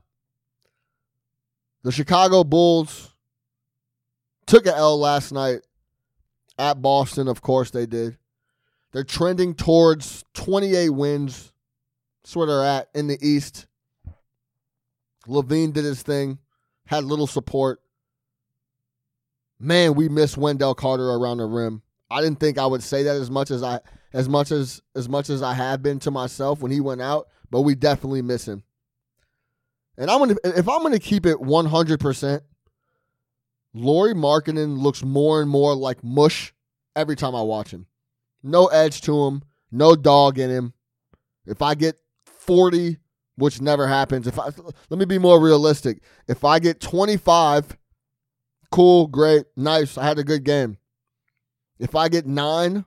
[1.82, 3.14] the Chicago Bulls
[4.46, 5.60] took an L last night
[6.58, 7.28] at Boston.
[7.28, 8.18] Of course, they did.
[8.92, 11.52] They're trending towards 28 wins
[12.28, 13.66] that's where they're at in the East.
[15.26, 16.36] LaVine did his thing,
[16.84, 17.80] had little support.
[19.60, 21.82] Man, we miss Wendell Carter around the rim.
[22.10, 23.80] I didn't think I would say that as much as I
[24.12, 27.28] as much as as much as I have been to myself when he went out,
[27.50, 28.62] but we definitely miss him.
[29.96, 32.42] And I'm gonna if I'm gonna keep it 100 percent,
[33.74, 36.54] Lauri Markkanen looks more and more like mush
[36.96, 37.86] every time I watch him.
[38.42, 40.72] No edge to him, no dog in him.
[41.46, 42.98] If I get 40,
[43.38, 44.26] which never happens.
[44.26, 44.50] If I
[44.90, 46.02] let me be more realistic.
[46.26, 47.76] If I get 25,
[48.70, 49.98] cool, great, nice.
[49.98, 50.78] I had a good game.
[51.78, 52.84] If I get 9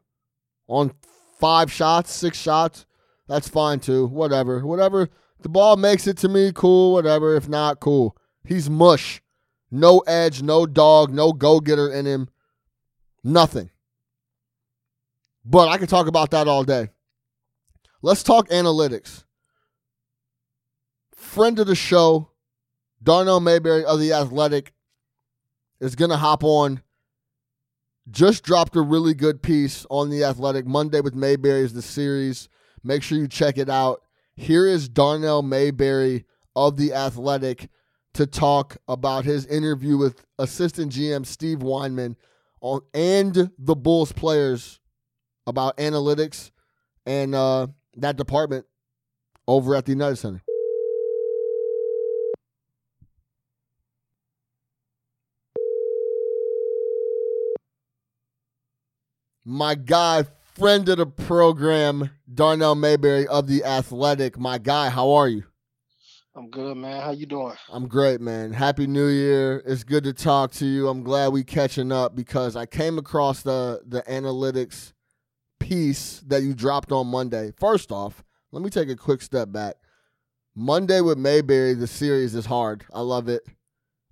[0.67, 0.91] on
[1.39, 2.85] 5 shots, 6 shots,
[3.27, 4.07] that's fine too.
[4.07, 4.65] Whatever.
[4.65, 5.09] Whatever
[5.41, 7.35] the ball makes it to me, cool, whatever.
[7.35, 8.17] If not, cool.
[8.43, 9.21] He's mush.
[9.69, 12.29] No edge, no dog, no go-getter in him.
[13.23, 13.69] Nothing.
[15.45, 16.89] But I could talk about that all day.
[18.01, 19.23] Let's talk analytics
[21.31, 22.29] friend of the show,
[23.01, 24.73] Darnell Mayberry of The Athletic,
[25.81, 26.81] is going to hop on.
[28.09, 30.65] Just dropped a really good piece on The Athletic.
[30.65, 32.47] Monday with Mayberry is the series.
[32.83, 34.01] Make sure you check it out.
[34.35, 37.69] Here is Darnell Mayberry of The Athletic
[38.13, 42.15] to talk about his interview with assistant GM Steve Weinman
[42.61, 44.79] on and the Bulls players
[45.47, 46.51] about analytics
[47.05, 47.67] and uh,
[47.97, 48.65] that department
[49.47, 50.43] over at the United Center.
[59.45, 60.25] My guy,
[60.55, 64.37] friend of the program, Darnell Mayberry of the Athletic.
[64.37, 65.43] My guy, how are you?
[66.33, 67.01] I'm good, man.
[67.01, 67.55] How you doing?
[67.69, 68.53] I'm great, man.
[68.53, 69.61] Happy New Year.
[69.65, 70.87] It's good to talk to you.
[70.87, 74.93] I'm glad we catching up because I came across the the analytics
[75.59, 77.51] piece that you dropped on Monday.
[77.57, 79.75] First off, let me take a quick step back.
[80.55, 82.85] Monday with Mayberry, the series is hard.
[82.93, 83.43] I love it.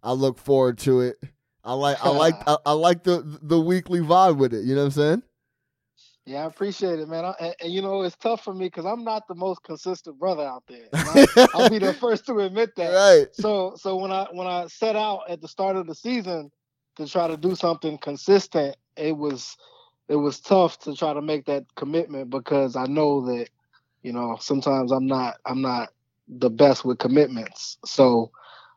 [0.04, 1.18] I look forward to it.
[1.64, 4.66] I like I like I, I, like the the weekly vibe with it.
[4.66, 5.24] You know what I'm saying?
[6.26, 7.26] Yeah, I appreciate it, man.
[7.26, 10.20] I, and, and, you know, it's tough for me because I'm not the most consistent
[10.20, 10.86] brother out there.
[10.94, 12.94] I, will be the first to admit that.
[12.94, 13.28] Right.
[13.34, 16.52] So, so when I when I set out at the start of the season
[16.98, 19.58] to try to do something consistent, it was
[20.08, 23.50] it was tough to try to make that commitment because I know that
[24.04, 25.90] you know sometimes I'm not I'm not
[26.28, 27.78] the best with commitments.
[27.86, 28.32] So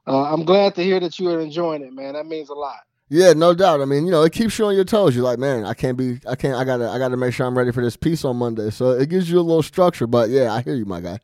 [0.06, 2.14] uh, I'm glad to hear that you are enjoying it, man.
[2.14, 2.80] That means a lot.
[3.08, 3.82] Yeah, no doubt.
[3.82, 5.14] I mean, you know, it keeps you on your toes.
[5.14, 7.56] You're like, man, I can't be, I can't, I gotta, I gotta make sure I'm
[7.56, 8.70] ready for this piece on Monday.
[8.70, 10.06] So it gives you a little structure.
[10.06, 11.18] But yeah, I hear you, my guy.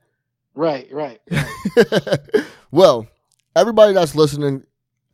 [0.55, 1.19] Right, right.
[1.31, 2.31] right.
[2.71, 3.07] well,
[3.57, 4.65] everybody that's listening,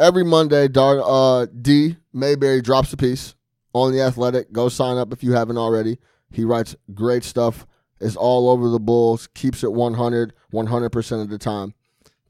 [0.01, 3.35] every Monday, Dar, uh, D Mayberry drops a piece
[3.73, 4.53] on the Athletic.
[4.53, 5.99] Go sign up if you haven't already.
[6.33, 7.67] He writes great stuff.
[8.01, 9.29] Is all over the Bulls.
[9.35, 11.73] Keeps it 100, 100 percent of the time.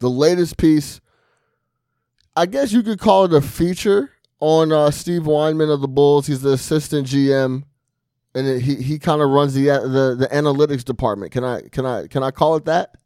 [0.01, 1.01] The latest piece,
[2.37, 4.11] I guess you could call it a feature
[4.41, 6.26] on uh, Steve Weinman of the Bulls.
[6.26, 7.64] He's the assistant GM
[8.35, 11.32] and it, he he kind of runs the the the analytics department.
[11.32, 12.97] Can I can I can I call it that?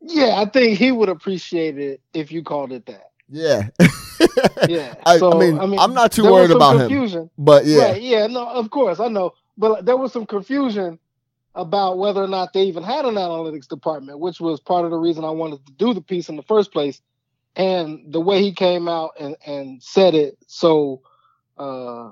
[0.00, 3.10] Yeah, I think he would appreciate it if you called it that.
[3.28, 3.68] Yeah.
[4.68, 4.94] Yeah.
[5.04, 7.22] I, so, I, mean, I am not too worried about confusion.
[7.22, 7.30] him.
[7.36, 7.90] But yeah.
[7.90, 9.32] Right, yeah, no, of course, I know.
[9.58, 10.98] But there was some confusion
[11.54, 14.96] about whether or not they even had an analytics department, which was part of the
[14.96, 17.02] reason I wanted to do the piece in the first place.
[17.56, 21.02] And the way he came out and, and said it so
[21.58, 22.10] uh,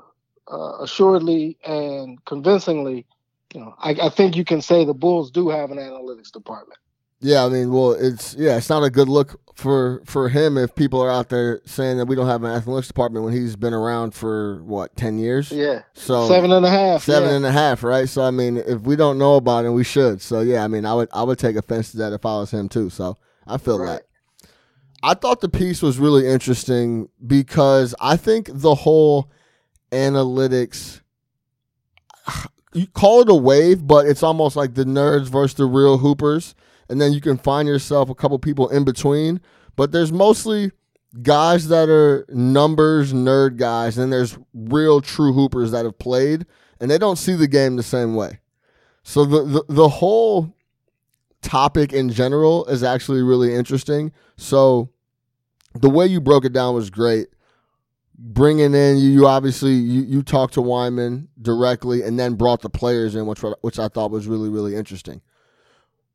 [0.51, 3.07] uh, assuredly and convincingly,
[3.53, 6.79] you know, I, I think you can say the Bulls do have an analytics department.
[7.23, 10.75] Yeah, I mean, well, it's yeah, it's not a good look for for him if
[10.75, 13.73] people are out there saying that we don't have an athletics department when he's been
[13.73, 15.53] around for what ten years.
[15.53, 17.05] Yeah, so seven and a half.
[17.05, 17.37] Seven yeah.
[17.37, 18.09] and a half, right?
[18.09, 20.21] So I mean, if we don't know about it, we should.
[20.21, 22.51] So yeah, I mean, I would I would take offense to that if I was
[22.51, 22.91] him too.
[22.91, 23.17] So
[23.47, 24.01] I feel right.
[24.01, 24.03] that.
[25.03, 29.31] I thought the piece was really interesting because I think the whole
[29.91, 31.01] analytics
[32.75, 36.55] you call it a wave, but it's almost like the nerds versus the real hoopers
[36.93, 39.41] and then you can find yourself a couple people in between.
[39.77, 40.73] But there's mostly
[41.23, 46.45] guys that are numbers nerd guys, and there's real true hoopers that have played,
[46.81, 48.41] and they don't see the game the same way.
[49.03, 50.55] So the the, the whole
[51.41, 54.13] topic in general is actually really interesting.
[54.37, 54.91] So
[55.75, 57.29] the way you broke it down was great.
[58.19, 62.71] Bringing in you, you obviously you, you talked to Weinman directly, and then brought the
[62.71, 65.23] players in, which which I thought was really really interesting.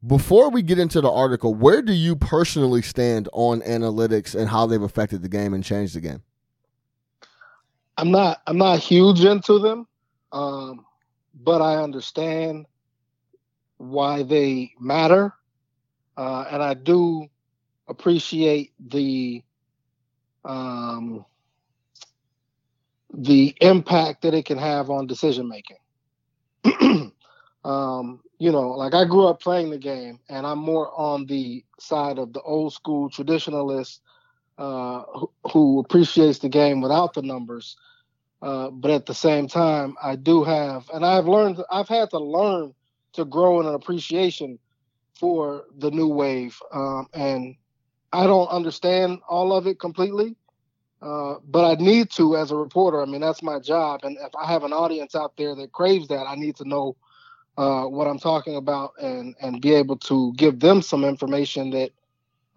[0.05, 4.67] Before we get into the article, where do you personally stand on analytics and how
[4.67, 6.21] they've affected the game and changed the game?
[7.97, 9.87] I'm not I'm not huge into them,
[10.31, 10.85] um,
[11.33, 12.67] but I understand
[13.77, 15.33] why they matter,
[16.15, 17.27] uh, and I do
[17.87, 19.43] appreciate the
[20.47, 21.25] um,
[23.13, 25.77] the impact that it can have on decision making.
[27.63, 31.63] um, you know, like I grew up playing the game, and I'm more on the
[31.79, 33.99] side of the old school traditionalist
[34.57, 37.77] uh, who, who, appreciates the game without the numbers.
[38.41, 42.19] Uh, but at the same time, I do have, and I've learned, I've had to
[42.19, 42.73] learn
[43.13, 44.59] to grow in an appreciation
[45.19, 46.57] for the new wave.
[46.71, 47.55] Um, and
[48.13, 50.35] I don't understand all of it completely,
[51.01, 53.01] uh, but I need to as a reporter.
[53.01, 54.01] I mean, that's my job.
[54.03, 56.95] And if I have an audience out there that craves that, I need to know
[57.57, 61.91] uh, what I'm talking about and and be able to give them some information that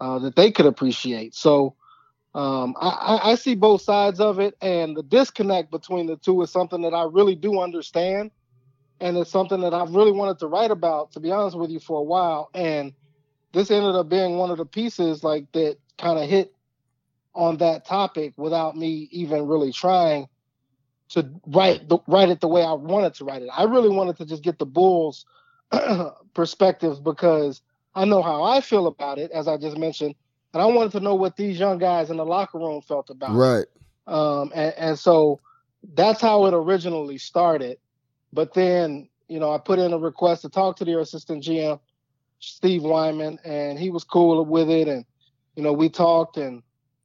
[0.01, 1.34] uh, that they could appreciate.
[1.34, 1.74] So
[2.34, 6.51] um, I, I, see both sides of it, and the disconnect between the two is
[6.51, 8.30] something that I really do understand,
[9.01, 11.80] and it's something that I've really wanted to write about, to be honest with you,
[11.80, 12.48] for a while.
[12.55, 12.92] And
[13.53, 16.55] this ended up being one of the pieces like that kind of hit
[17.34, 20.28] on that topic without me even really trying
[21.11, 23.48] to write the, write it the way I wanted to write it.
[23.57, 25.26] I really wanted to just get the Bulls'
[26.34, 27.62] perspectives because
[27.94, 30.14] I know how I feel about it, as I just mentioned,
[30.53, 33.34] and I wanted to know what these young guys in the locker room felt about
[33.34, 33.59] right.
[33.59, 33.68] it.
[34.07, 34.14] Right.
[34.14, 35.40] Um, and, and so
[35.94, 37.78] that's how it originally started.
[38.32, 41.80] But then, you know, I put in a request to talk to their assistant GM,
[42.41, 44.88] Steve Weinman, and he was cool with it.
[44.88, 45.05] And,
[45.55, 46.62] you know, we talked and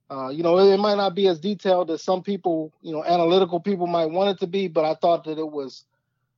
[0.09, 3.03] uh, you know, it, it, might not be as detailed as some people, you know,
[3.03, 5.83] analytical people might want it to be, but I thought that it was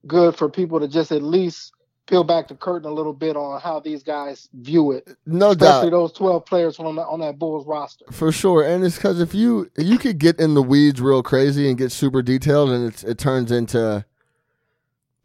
[0.05, 1.73] good for people to just at least
[2.07, 5.09] peel back the curtain a little bit on how these guys view it.
[5.25, 5.97] No especially doubt.
[5.97, 8.05] those twelve players on that on that Bulls roster.
[8.11, 11.67] For sure, and it's because if you you could get in the weeds real crazy
[11.67, 14.05] and get super detailed, and it it turns into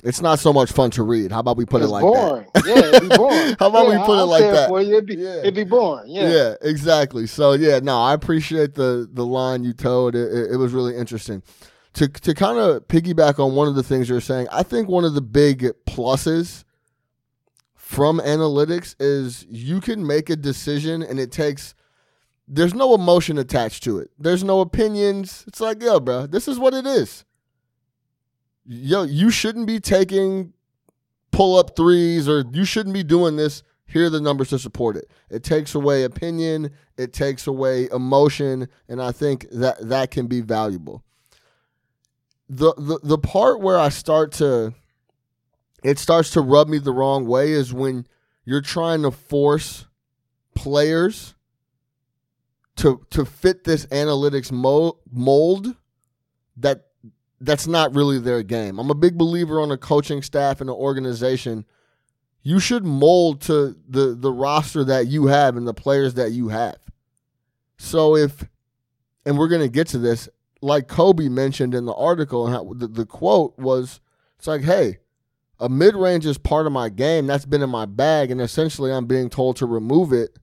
[0.03, 1.30] it's not so much fun to read.
[1.30, 2.46] How about we put it's it like boring.
[2.55, 2.66] that?
[2.66, 3.57] Yeah, it'd be boring.
[3.59, 4.68] How about yeah, we put I'll it like that?
[4.70, 4.78] You.
[4.78, 5.36] It'd be, yeah.
[5.36, 6.11] it'd be boring.
[6.11, 6.28] Yeah.
[6.28, 7.26] Yeah, exactly.
[7.26, 10.16] So yeah, no, I appreciate the the line you told.
[10.16, 11.42] It, it, it was really interesting.
[11.94, 15.05] To to kind of piggyback on one of the things you're saying, I think one
[15.05, 16.64] of the big pluses
[17.74, 21.74] from analytics is you can make a decision and it takes
[22.48, 24.11] there's no emotion attached to it.
[24.18, 25.44] There's no opinions.
[25.46, 27.24] It's like, yo, bro, this is what it is.
[28.64, 30.52] Yo, you shouldn't be taking
[31.32, 33.62] pull up threes or you shouldn't be doing this.
[33.86, 35.10] Here are the numbers to support it.
[35.28, 40.40] It takes away opinion, it takes away emotion, and I think that that can be
[40.40, 41.02] valuable.
[42.48, 44.74] The the the part where I start to
[45.82, 48.06] it starts to rub me the wrong way is when
[48.44, 49.86] you're trying to force
[50.54, 51.34] players
[52.76, 55.76] to to fit this analytics mold
[56.56, 56.91] that
[57.45, 58.78] that's not really their game.
[58.78, 61.64] I'm a big believer on a coaching staff and an organization.
[62.43, 66.49] You should mold to the the roster that you have and the players that you
[66.49, 66.78] have.
[67.76, 68.45] So if
[69.24, 70.28] and we're going to get to this
[70.62, 74.01] like Coby mentioned in the article and how, the, the quote was
[74.38, 74.99] It's like, hey,
[75.59, 77.26] a mid range is part of my game.
[77.26, 80.38] That's been in my bag, and essentially I'm being told to remove it.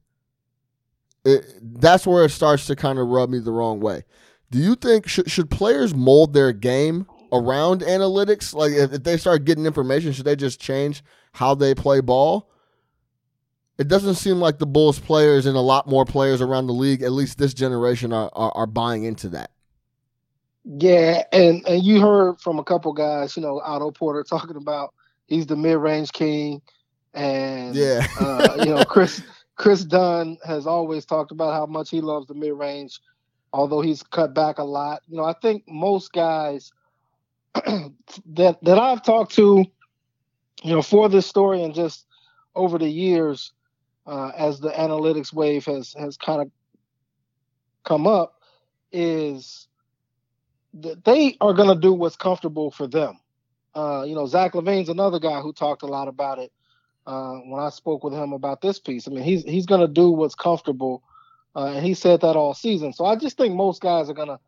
[1.25, 4.03] it that's where it starts to kind of rub me the wrong way.
[4.51, 8.53] Do you think should, should players mold their game around analytics?
[8.53, 12.49] Like if, if they start getting information, should they just change how they play ball?
[13.77, 17.01] It doesn't seem like the Bulls players and a lot more players around the league,
[17.01, 19.51] at least this generation, are, are, are buying into that.
[20.65, 24.93] Yeah, and and you heard from a couple guys, you know, Otto Porter talking about
[25.27, 26.61] he's the mid range king,
[27.13, 29.23] and yeah, uh, you know, Chris
[29.55, 32.99] Kris Dunn has always talked about how much he loves the mid range,
[33.53, 35.01] although he's cut back a lot.
[35.07, 36.71] You know, I think most guys
[37.55, 39.65] that that I've talked to,
[40.63, 42.05] you know, for this story and just
[42.55, 43.53] over the years,
[44.05, 46.51] uh, as the analytics wave has has kind of
[47.83, 48.39] come up,
[48.91, 49.67] is
[50.75, 53.19] that they are going to do what's comfortable for them.
[53.75, 56.51] Uh, you know, Zach LaVine's another guy who talked a lot about it
[57.07, 59.07] uh, when I spoke with him about this piece.
[59.07, 61.03] I mean, he's he's going to do what's comfortable,
[61.55, 62.93] uh, and he said that all season.
[62.93, 64.39] So I just think most guys are going to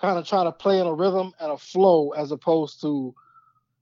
[0.00, 3.14] kind of try to play in a rhythm and a flow as opposed to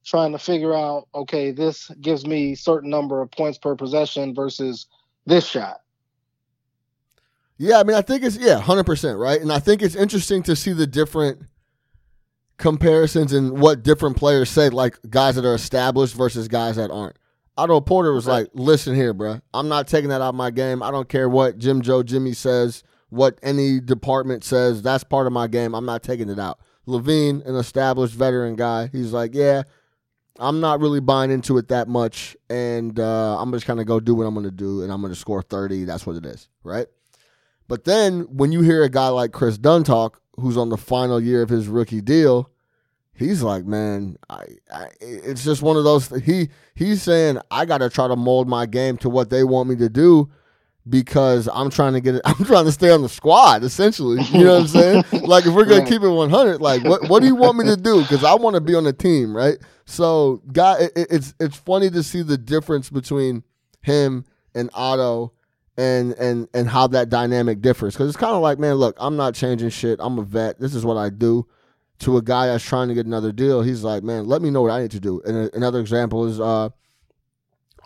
[0.05, 4.87] trying to figure out, okay, this gives me certain number of points per possession versus
[5.27, 5.81] this shot.
[7.59, 10.43] Yeah, I mean, I think it's yeah, hundred percent right, and I think it's interesting
[10.45, 11.43] to see the different
[12.57, 17.17] comparisons and what different players say, like guys that are established versus guys that aren't.
[17.57, 20.83] Otto Porter was like, "Listen here, bro, I'm not taking that out of my game.
[20.83, 24.83] I don't care what Jim Joe Jimmy says, what any department says.
[24.83, 25.75] That's part of my game.
[25.75, 29.63] I'm not taking it out." LaVine, an established veteran guy, he's like, "Yeah,
[30.39, 34.01] I'm not really buying into it that much, and uh, I'm just kind of go
[34.01, 35.85] do what I'm going to do, and I'm going to score 30.
[35.85, 36.87] That's what it is, right?"
[37.69, 41.21] But then when you hear a guy like Kris Dunn talk, who's on the final
[41.21, 42.51] year of his rookie deal,
[43.21, 46.09] he's like, man, I, I, it's just one of those.
[46.25, 49.69] He he's saying I got to try to mold my game to what they want
[49.69, 50.31] me to do
[50.89, 52.23] because I'm trying to get it.
[52.25, 54.23] I'm trying to stay on the squad, essentially.
[54.33, 55.05] You know what I'm saying?
[55.27, 57.77] like if we're gonna keep it 100, like what what do you want me to
[57.77, 58.01] do?
[58.01, 59.59] Because I want to be on the team, right?
[59.85, 63.45] So, guy, it, it's it's funny to see the difference between
[63.83, 65.33] him and Otto
[65.77, 69.17] and and and how that dynamic differs because it's kind of like man look i'm
[69.17, 71.47] not changing shit i'm a vet this is what i do
[72.01, 74.63] to a guy that's trying to get another deal he's like man let me know
[74.63, 75.21] what i need to do.
[75.25, 76.71] And another example is uh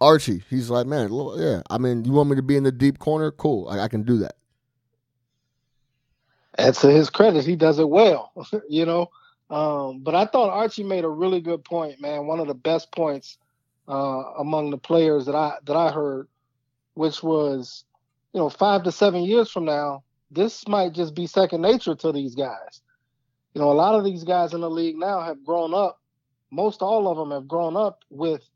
[0.01, 0.43] archie.
[0.51, 3.31] He's like man yeah i mean you want me to be in the deep corner?
[3.31, 4.37] Cool i, I can do that.
[6.57, 8.33] And to his credit he does it well
[8.69, 9.11] you know?
[9.51, 12.91] Um, but i thought archie made a really good point man one of the best
[12.93, 13.39] points
[13.87, 16.29] uh, among the players that i that i heard
[16.95, 17.85] which was,
[18.33, 22.12] you know, five to seven years from now, this might just be second nature to
[22.12, 22.81] these guys.
[23.55, 26.01] You know, a lot of these guys in the league now have grown up.
[26.51, 28.49] Most all of them have grown up with,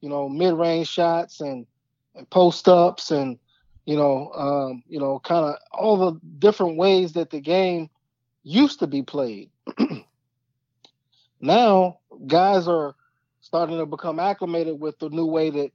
[0.00, 1.66] you know, mid-range shots and,
[2.14, 3.38] and post-ups and,
[3.84, 7.90] you know, um, you know, kind of all the different ways that the game
[8.44, 9.50] used to be played.
[11.40, 12.94] now, guys are
[13.40, 15.70] starting to become acclimated with the new way that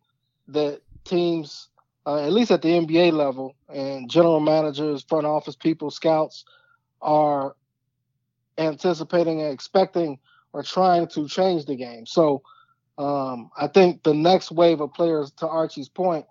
[0.48, 1.70] that teams
[2.06, 6.46] uh, at least at the NBA level, and general managers, front office people, scouts
[7.02, 7.56] are
[8.58, 10.20] anticipating and expecting
[10.54, 12.06] or trying to change the game.
[12.06, 12.43] So
[12.97, 16.26] um, I think the next wave of players, to Archie's point,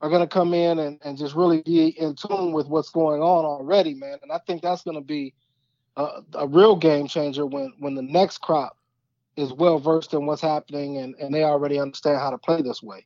[0.00, 3.20] are going to come in and, and just really be in tune with what's going
[3.20, 4.18] on already, man.
[4.22, 5.34] And I think that's going to be
[5.96, 8.76] a, a, real game changer when when the next crop
[9.36, 12.82] is well versed in what's happening and, and they already understand how to play this
[12.82, 13.04] way.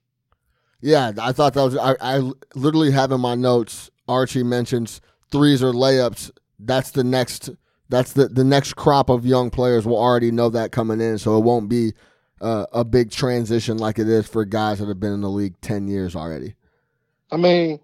[0.83, 1.77] Yeah, I thought that was.
[1.77, 3.91] I, I literally have in my notes.
[4.09, 5.01] Archie mentions
[5.31, 6.31] threes or layups.
[6.59, 7.51] That's the next.
[7.93, 11.37] That's the the next crop of young players will already know that coming in, so
[11.37, 11.93] it won't be
[12.41, 15.61] uh, a big transition like it is for guys that have been in the league
[15.61, 16.55] ten years already.
[17.31, 17.79] I mean,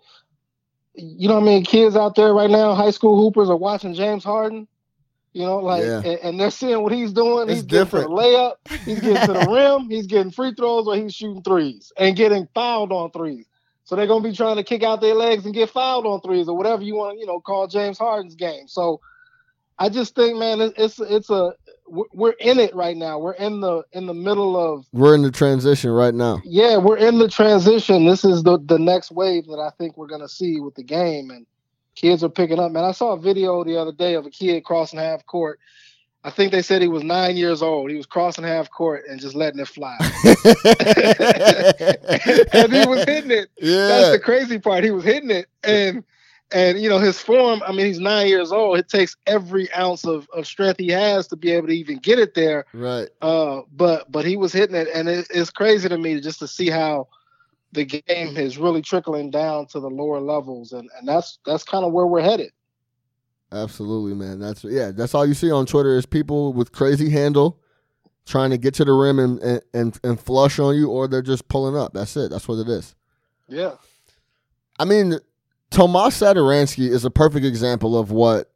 [0.94, 4.24] you know, I mean, kids out there right now, high school hoopers are watching James
[4.24, 4.66] Harden
[5.38, 5.98] you know, like, yeah.
[5.98, 7.48] and, and, they're seeing what he's doing.
[7.48, 8.08] It's he's different.
[8.08, 8.84] getting to the layup.
[8.84, 9.90] He's getting to the rim.
[9.90, 13.46] He's getting free throws, or he's shooting threes and getting fouled on threes.
[13.84, 16.48] So they're gonna be trying to kick out their legs and get fouled on threes,
[16.48, 18.66] or whatever you want to, you know, call James Harden's game.
[18.68, 19.00] So
[19.78, 21.52] I just think, man, it's it's, it's a
[21.88, 23.18] we're in it right now.
[23.18, 24.86] We're in the in the middle of.
[24.92, 26.40] We're in the transition right now.
[26.44, 28.04] Yeah, we're in the transition.
[28.06, 31.30] This is the the next wave that I think we're gonna see with the game
[31.30, 31.46] and
[31.94, 32.72] kids are picking up.
[32.72, 35.58] Man, I saw a video the other day of a kid crossing half court.
[36.24, 37.90] I think they said he was nine years old.
[37.90, 39.96] He was crossing half court and just letting it fly.
[42.52, 43.48] and he was hitting it.
[43.56, 43.88] Yeah.
[43.88, 44.82] That's the crazy part.
[44.82, 45.46] He was hitting it.
[45.62, 46.02] And
[46.52, 47.62] and you know his form.
[47.66, 48.78] I mean, he's nine years old.
[48.78, 52.18] It takes every ounce of, of strength he has to be able to even get
[52.18, 52.64] it there.
[52.72, 53.08] Right.
[53.20, 56.48] Uh, but but he was hitting it, and it, it's crazy to me just to
[56.48, 57.08] see how
[57.72, 61.84] the game is really trickling down to the lower levels, and and that's that's kind
[61.84, 62.52] of where we're headed.
[63.52, 64.38] Absolutely, man.
[64.38, 64.90] That's yeah.
[64.90, 67.60] That's all you see on Twitter is people with crazy handle
[68.26, 71.22] trying to get to the rim and and, and, and flush on you, or they're
[71.22, 71.92] just pulling up.
[71.92, 72.30] That's it.
[72.30, 72.94] That's what it is.
[73.48, 73.72] Yeah.
[74.78, 75.18] I mean,
[75.70, 78.50] Tomas Satoransky is a perfect example of what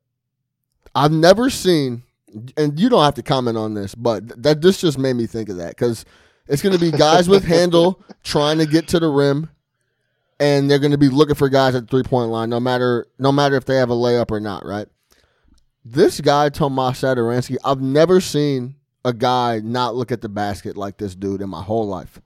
[0.94, 2.02] I've never seen,
[2.56, 5.48] and you don't have to comment on this, but that this just made me think
[5.48, 6.04] of that because
[6.48, 9.50] it's going to be guys with handle trying to get to the rim,
[10.40, 13.06] and they're going to be looking for guys at the three point line, no matter
[13.18, 14.88] no matter if they have a layup or not, right?
[15.84, 20.96] This guy Tomas Satoransky, I've never seen a guy not look at the basket like
[20.96, 22.20] this dude in my whole life,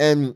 [0.00, 0.34] and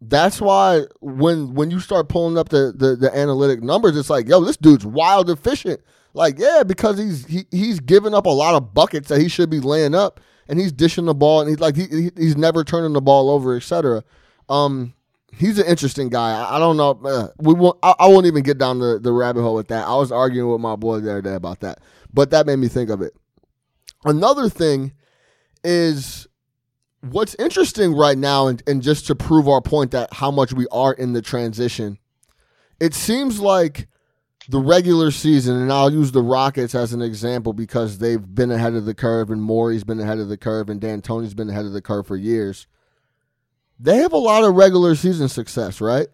[0.00, 4.28] that's why when when you start pulling up the, the the analytic numbers, it's like,
[4.28, 5.80] yo, this dude's wild efficient.
[6.14, 9.50] Like, yeah, because he's he, he's giving up a lot of buckets that he should
[9.50, 12.94] be laying up, and he's dishing the ball, and he's like he, he's never turning
[12.94, 14.02] the ball over, etc.
[14.48, 14.94] Um,
[15.32, 16.32] he's an interesting guy.
[16.32, 16.98] I, I don't know.
[17.04, 17.78] Uh, we won't.
[17.82, 19.86] I, I, won't even get down the, the rabbit hole with that.
[19.86, 21.80] I was arguing with my boy the other day about that,
[22.12, 23.14] but that made me think of it.
[24.04, 24.92] Another thing
[25.62, 26.26] is
[27.00, 30.66] what's interesting right now, and, and just to prove our point that how much we
[30.70, 31.98] are in the transition,
[32.78, 33.88] it seems like
[34.48, 38.74] the regular season, and I'll use the Rockets as an example because they've been ahead
[38.74, 41.72] of the curve, and Morey's been ahead of the curve, and D'Antoni's been ahead of
[41.72, 42.66] the curve for years.
[43.78, 46.08] They have a lot of regular season success, right?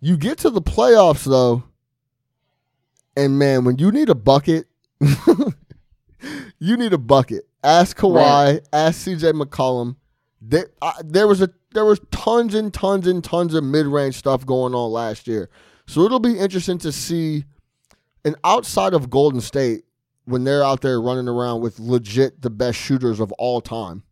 [0.00, 1.64] You get to the playoffs, though,
[3.16, 4.66] and man, when you need a bucket,
[6.58, 7.44] you need a bucket.
[7.62, 8.14] Ask Kawhi.
[8.54, 8.68] Right.
[8.72, 9.32] Ask C.J.
[9.32, 9.96] McCollum.
[10.40, 14.16] There, uh, there was a there was tons and tons and tons of mid range
[14.16, 15.48] stuff going on last year.
[15.86, 17.44] So it'll be interesting to see.
[18.24, 19.84] And outside of Golden State,
[20.24, 24.04] when they're out there running around with legit the best shooters of all time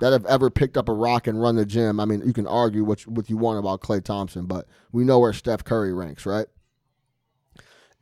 [0.00, 2.00] that have ever picked up a rock and run the gym.
[2.00, 5.20] I mean, you can argue what what you want about Klay Thompson, but we know
[5.20, 6.46] where Steph Curry ranks, right?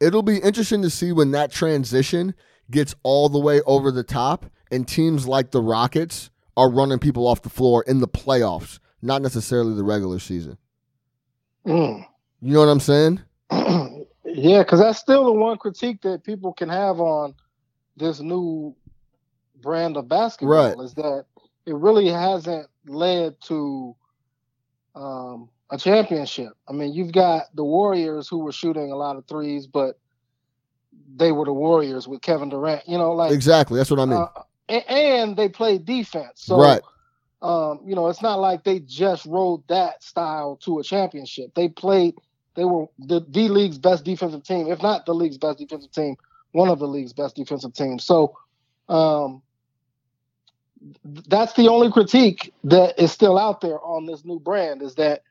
[0.00, 2.34] It'll be interesting to see when that transition
[2.70, 7.26] gets all the way over the top and teams like the Rockets are running people
[7.26, 10.58] off the floor in the playoffs, not necessarily the regular season.
[11.66, 12.06] Mm.
[12.42, 13.20] You know what I'm saying?
[14.24, 17.34] yeah, because that's still the one critique that people can have on
[17.96, 18.74] this new
[19.60, 20.84] brand of basketball right.
[20.84, 21.24] is that
[21.66, 23.94] it really hasn't led to
[24.94, 26.52] um, a championship.
[26.68, 29.98] I mean, you've got the Warriors who were shooting a lot of threes, but
[31.16, 32.88] they were the Warriors with Kevin Durant.
[32.88, 34.18] You know, like exactly that's what I mean.
[34.18, 36.42] Uh, and, they play defense.
[36.42, 36.82] So, right.
[37.42, 41.54] Um, you know, it's not like they just rode that style to a championship.
[41.54, 42.14] They played.
[42.54, 46.16] They were the D League's best defensive team, if not the league's best defensive team,
[46.52, 48.04] one of the league's best defensive teams.
[48.04, 48.36] So,
[48.88, 49.42] um,
[51.04, 55.22] that's the only critique that is still out there on this new brand is that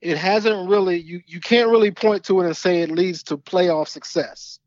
[0.00, 3.36] it hasn't really you you can't really point to it and say it leads to
[3.36, 4.58] playoff success.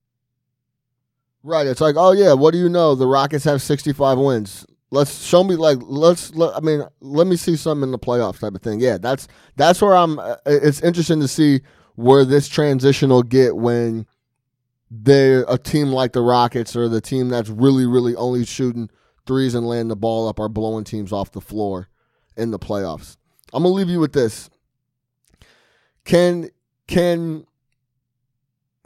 [1.44, 1.68] Right.
[1.68, 2.96] It's like, oh yeah, what do you know?
[2.96, 4.66] The Rockets have 65 wins.
[4.92, 8.40] Let's show me like let's let, I mean, let me see something in the playoffs
[8.40, 8.80] type of thing.
[8.80, 11.62] Yeah, that's that's where I'm uh, it's interesting to see
[11.96, 14.08] where this transition will get when
[14.90, 18.90] they're a team like the Rockets or the team that's really really only shooting
[19.28, 21.88] threes and laying the ball up are blowing teams off the floor
[22.36, 23.16] in the playoffs.
[23.54, 24.50] I'm to leave you with this.
[26.04, 26.50] Can
[26.88, 27.46] can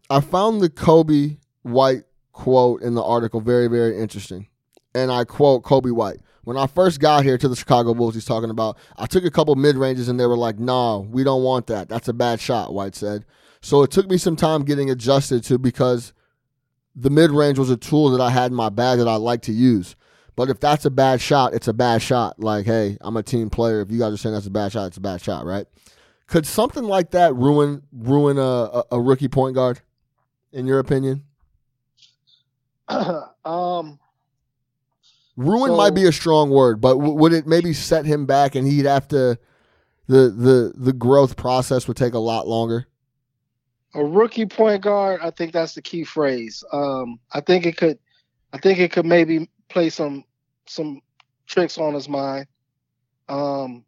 [0.09, 2.03] I found the Coby White
[2.33, 4.47] quote in the article very, very interesting.
[4.93, 6.19] And I quote Coby White.
[6.43, 9.31] When I first got here to the Chicago Bulls, he's talking about, I took a
[9.31, 11.87] couple mid ranges and they were like, nah, we don't want that.
[11.87, 13.23] That's a bad shot, White said.
[13.61, 16.11] So it took me some time getting adjusted to because
[16.95, 19.41] the mid range was a tool that I had in my bag that I like
[19.43, 19.95] to use.
[20.35, 22.39] But if that's a bad shot, it's a bad shot.
[22.39, 23.81] Like, hey, I'm a team player.
[23.81, 25.67] If you guys are saying that's a bad shot, it's a bad shot, right?
[26.27, 29.81] Could something like that ruin ruin a, a, a rookie point guard,
[30.51, 31.23] in your opinion?
[33.45, 33.99] um,
[35.35, 38.55] ruin so, might be a strong word, but w- would it maybe set him back,
[38.55, 39.37] and he'd have to
[40.07, 42.87] the the the growth process would take a lot longer?
[43.95, 46.63] A rookie point guard, I think that's the key phrase.
[46.71, 47.99] Um, I think it could,
[48.51, 50.23] I think it could maybe play some
[50.65, 51.01] some
[51.47, 52.47] tricks on his mind.
[53.29, 53.85] Um,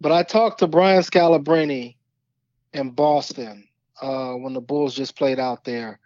[0.00, 1.94] but I talked to Brian Scalabrine
[2.72, 3.68] in Boston
[4.00, 6.00] uh, when the Bulls just played out there.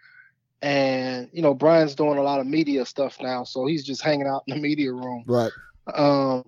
[0.66, 4.26] And, you know, Brian's doing a lot of media stuff now, so he's just hanging
[4.26, 5.22] out in the media room.
[5.24, 5.52] Right.
[5.94, 6.44] Um,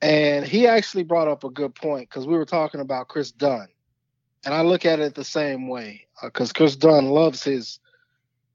[0.00, 3.66] And he actually brought up a good point because we were talking about Kris Dunn.
[4.44, 7.80] And I look at it the same way because uh, Kris Dunn loves his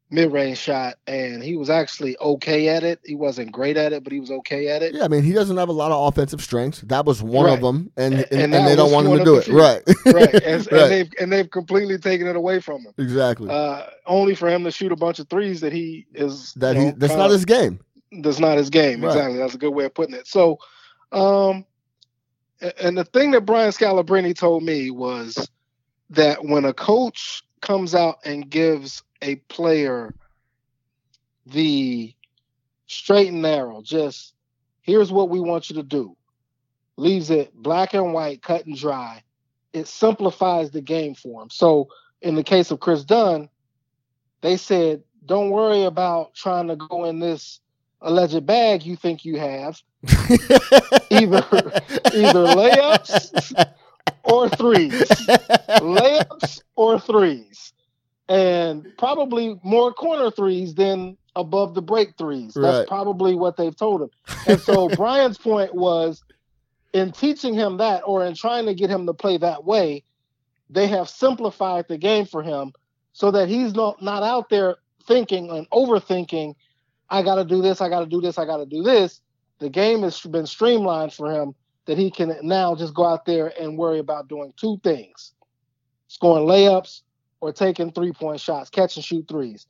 [0.09, 2.99] mid-range shot, and he was actually okay at it.
[3.03, 4.93] He wasn't great at it, but he was okay at it.
[4.93, 6.81] Yeah, I mean, he doesn't have a lot of offensive strengths.
[6.81, 7.53] That was one right.
[7.53, 9.47] of them, and and, and, and they don't want him to do it.
[9.47, 10.33] Right, right.
[10.33, 10.81] And, right.
[10.81, 12.93] and, they've and they've completely taken it away from him.
[12.97, 13.49] Exactly.
[13.49, 16.85] Uh, only for him to shoot a bunch of threes that he is that he
[16.85, 17.79] know, that's not his game.
[18.11, 19.01] That's not his game.
[19.01, 19.09] Right.
[19.09, 19.37] Exactly.
[19.37, 20.27] That's a good way of putting it.
[20.27, 20.59] So,
[21.11, 21.65] um,
[22.79, 25.49] and the thing that Brian Scalabrine told me was
[26.11, 30.13] that when a coach comes out and gives a player
[31.45, 32.13] the
[32.87, 34.33] straight and narrow, just
[34.81, 36.15] here's what we want you to do,
[36.97, 39.21] leaves it black and white, cut and dry,
[39.73, 41.49] it simplifies the game for him.
[41.49, 41.89] So
[42.21, 43.49] in the case of Kris Dunn,
[44.41, 47.59] they said, don't worry about trying to go in this
[48.01, 49.81] alleged bag you think you have.
[51.09, 51.43] either
[52.13, 53.73] either layups
[54.25, 54.91] or threes.
[55.81, 57.73] layups or threes
[58.27, 62.53] and probably more corner threes than above the break threes.
[62.53, 62.87] That's right.
[62.87, 64.09] probably what they've told him.
[64.47, 66.23] And so Brian's point was
[66.93, 70.03] in teaching him that or in trying to get him to play that way,
[70.69, 72.73] they have simplified the game for him
[73.13, 76.55] so that he's not, not out there thinking and overthinking,
[77.09, 79.21] I got to do this, I got to do this, I got to do this.
[79.59, 81.53] The game has been streamlined for him
[81.85, 85.33] that he can now just go out there and worry about doing two things
[86.07, 87.01] scoring layups
[87.41, 89.67] or taking three point shots, catch and shoot threes.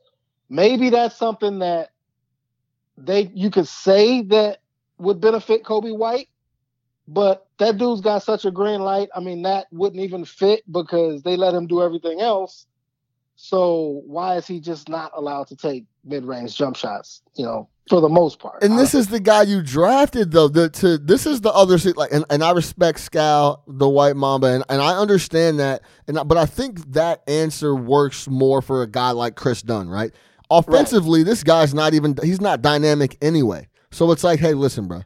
[0.50, 1.90] Maybe that's something that
[2.98, 4.60] they you could say that
[4.98, 6.30] would benefit Coby White,
[7.08, 9.10] but that dude's got such a green light.
[9.16, 12.66] I mean, that wouldn't even fit because they let him do everything else.
[13.36, 17.22] So why is he just not allowed to take mid range jump shots?
[17.36, 18.64] You know, for the most part.
[18.64, 20.48] And this is the guy you drafted though.
[20.48, 24.48] The, to this is the other like, and, and I respect Scal, the White Mamba,
[24.48, 25.82] and, and I understand that.
[26.08, 30.12] And but I think that answer works more for a guy like Kris Dunn, right?
[30.50, 31.26] Offensively, right.
[31.26, 33.68] this guy's not even he's not dynamic anyway.
[33.92, 35.04] So it's like, hey, listen, bro,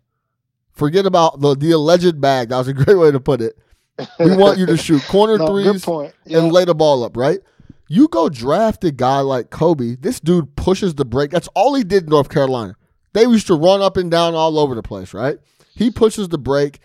[0.71, 2.49] forget about the the alleged bag.
[2.49, 3.57] That was a great way to put it.
[4.19, 5.85] We want you to shoot corner no, threes
[6.27, 7.39] and lay the ball up, right?
[7.91, 9.99] You go draft a guy like Coby.
[9.99, 11.31] This dude pushes the break.
[11.31, 12.75] That's all he did in North Carolina.
[13.13, 15.39] They used to run up and down all over the place, right?
[15.73, 16.79] He pushes the break.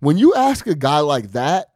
[0.00, 1.68] When you ask a guy like that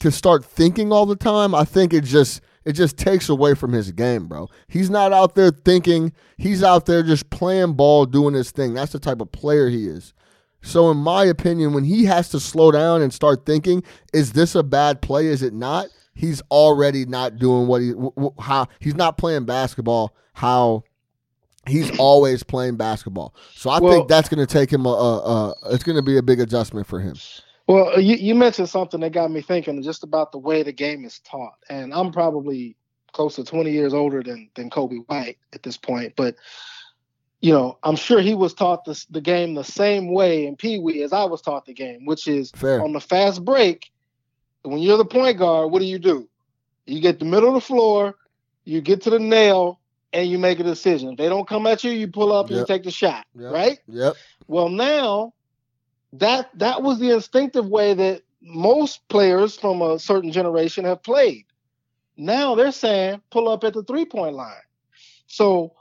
[0.00, 3.72] to start thinking all the time, I think it just it just takes away from
[3.72, 4.48] his game, bro.
[4.66, 6.12] He's not out there thinking.
[6.38, 8.72] He's out there just playing ball, doing his thing.
[8.72, 10.14] That's the type of player he is.
[10.62, 13.82] So, in my opinion, when he has to slow down and start thinking,
[14.14, 15.26] is this a bad play?
[15.26, 15.88] Is it not?
[16.14, 17.94] He's already not doing what he
[18.38, 20.82] how he's not playing basketball how
[21.66, 23.34] he's always playing basketball.
[23.54, 26.02] So I well, think that's going to take him a, a, a it's going to
[26.02, 27.16] be a big adjustment for him.
[27.68, 30.72] Well, uh, you, you mentioned something that got me thinking just about the way the
[30.72, 32.76] game is taught, and I'm probably
[33.12, 36.34] close to 20 years older than than Coby White at this point, but
[37.40, 40.78] you know, I'm sure he was taught the, the game the same way in Pee
[40.78, 42.80] Wee as I was taught the game, which is Fair.
[42.80, 43.91] on the fast break,
[44.62, 46.28] when you're the point guard, what do you do?
[46.86, 48.14] You get the middle of the floor,
[48.64, 49.80] you get to the nail,
[50.12, 51.10] and you make a decision.
[51.10, 53.24] If they don't come at you, you pull up and you take the shot.
[53.34, 53.52] Yep.
[53.52, 53.78] Right?
[53.88, 54.16] Yep.
[54.46, 55.32] Well, now
[56.14, 61.46] that that was the instinctive way that most players from a certain generation have played.
[62.16, 64.54] Now they're saying pull up at the three point line.
[65.26, 65.74] So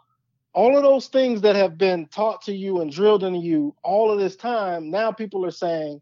[0.54, 4.12] all of those things that have been taught to you and drilled into you all
[4.12, 6.02] of this time, now people are saying,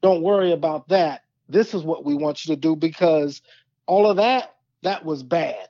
[0.00, 1.22] don't worry about that
[1.52, 3.42] this is what we want you to do because
[3.86, 5.68] all of that that was bad.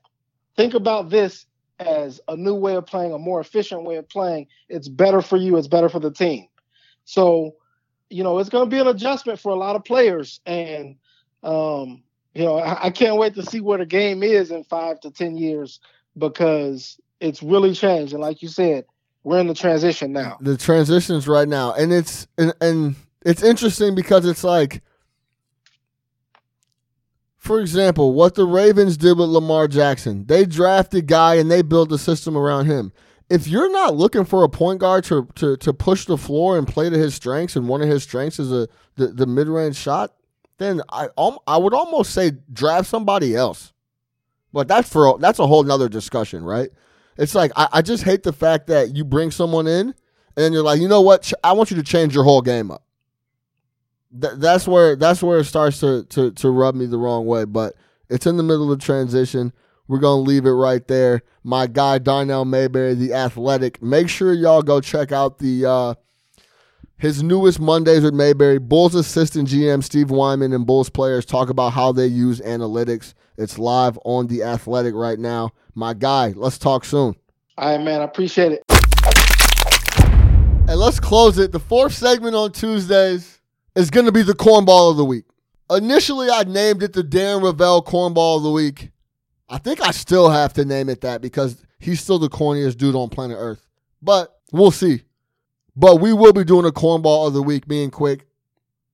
[0.57, 1.47] Think about this
[1.79, 4.47] as a new way of playing a more efficient way of playing.
[4.69, 6.47] It's better for you it's better for the team.
[7.05, 7.57] So
[8.09, 10.97] you know it's going to be an adjustment for a lot of players and
[11.43, 12.03] um,
[12.35, 15.11] you know I, I can't wait to see where the game is in five to
[15.11, 15.81] ten years
[16.17, 18.13] because it's really changed.
[18.13, 18.85] And like you said
[19.23, 20.39] we're in the transition now.
[20.41, 21.73] The transitions right now.
[21.75, 24.83] And it's and, and it's interesting because it's like
[27.41, 30.27] for example, what the Ravens did with Lamar Jackson.
[30.27, 32.93] They drafted guy and they built a system around him.
[33.31, 36.69] If you're not looking for a point guard to, to, to push the floor and
[36.69, 39.77] play to his strengths, and one of his strengths is a the, the mid range
[39.77, 40.15] shot,
[40.59, 41.09] then I
[41.47, 43.73] I would almost say draft somebody else.
[44.53, 46.69] But that's for that's a whole nother discussion, right?
[47.17, 49.95] It's like I, I just hate the fact that you bring someone in
[50.37, 51.33] and you're like, you know what?
[51.43, 52.83] I want you to change your whole game up
[54.19, 57.45] th- that's where that's where it starts to, to to rub me the wrong way.
[57.45, 57.75] But
[58.09, 59.53] it's in the middle of transition.
[59.89, 61.23] We're gonna leave it right there.
[61.43, 63.83] My guy Darnell Mayberry, the athletic.
[63.83, 65.95] Make sure y'all go check out the uh,
[66.97, 71.73] His newest Mondays with Mayberry, Bulls assistant GM Steve Weinman and Bulls players talk about
[71.73, 73.15] how they use analytics.
[73.37, 75.51] It's live on The Athletic right now.
[75.75, 77.17] My guy, let's talk soon.
[77.57, 78.01] All right, man.
[78.01, 78.63] I appreciate it.
[80.69, 81.51] And let's close it.
[81.51, 83.40] The fourth segment on Tuesdays
[83.75, 85.25] is going to be the cornball of the week.
[85.71, 88.91] Initially, I named it the Darren Ravel cornball of the week.
[89.49, 92.95] I think I still have to name it that because he's still the corniest dude
[92.95, 93.67] on planet Earth.
[94.03, 95.03] But we'll see.
[95.77, 98.27] But we will be doing a cornball of the week, me and Quick.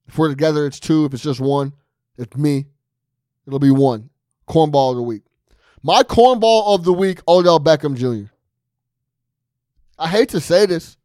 [0.06, 1.04] If we're together, it's two.
[1.04, 1.72] If it's just one,
[2.16, 2.66] it's me.
[3.46, 4.10] It'll be one.
[4.48, 5.22] Cornball of the week.
[5.82, 8.30] My cornball of the week, Odell Beckham Jr.
[9.98, 10.96] I hate to say this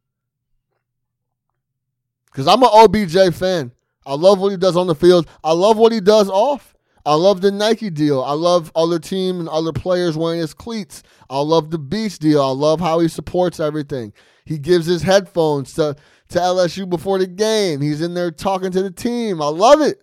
[2.32, 3.72] because I'm an OBJ fan.
[4.06, 5.28] I love what he does on the field.
[5.44, 6.74] I love what he does off.
[7.04, 8.22] I love the Nike deal.
[8.22, 11.02] I love other team and other players wearing his cleats.
[11.28, 12.40] I love the Beast deal.
[12.42, 14.12] I love how he supports everything.
[14.44, 15.96] He gives his headphones to,
[16.28, 17.80] to LSU before the game.
[17.80, 19.42] He's in there talking to the team.
[19.42, 20.02] I love it.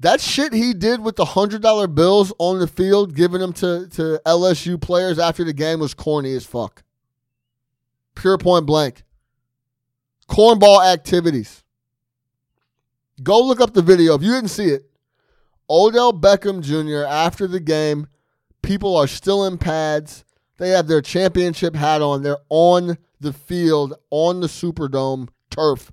[0.00, 3.86] That shit he did with the hundred dollar bills on the field, giving them to,
[3.90, 6.82] to LSU players after the game was corny as fuck.
[8.14, 9.04] Pure point blank.
[10.28, 11.62] Cornball activities.
[13.22, 14.14] Go look up the video.
[14.14, 14.90] If you didn't see it,
[15.68, 18.06] Odell Beckham Jr., after the game,
[18.62, 20.24] people are still in pads.
[20.58, 22.22] They have their championship hat on.
[22.22, 25.92] They're on the field, on the Superdome turf.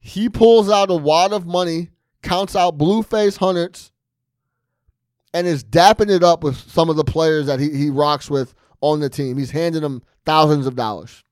[0.00, 1.90] He pulls out a wad of money,
[2.22, 3.92] counts out Blueface hundreds,
[5.32, 8.54] and is dapping it up with some of the players that he, he rocks with
[8.80, 9.36] on the team.
[9.36, 11.22] He's handing them thousands of dollars.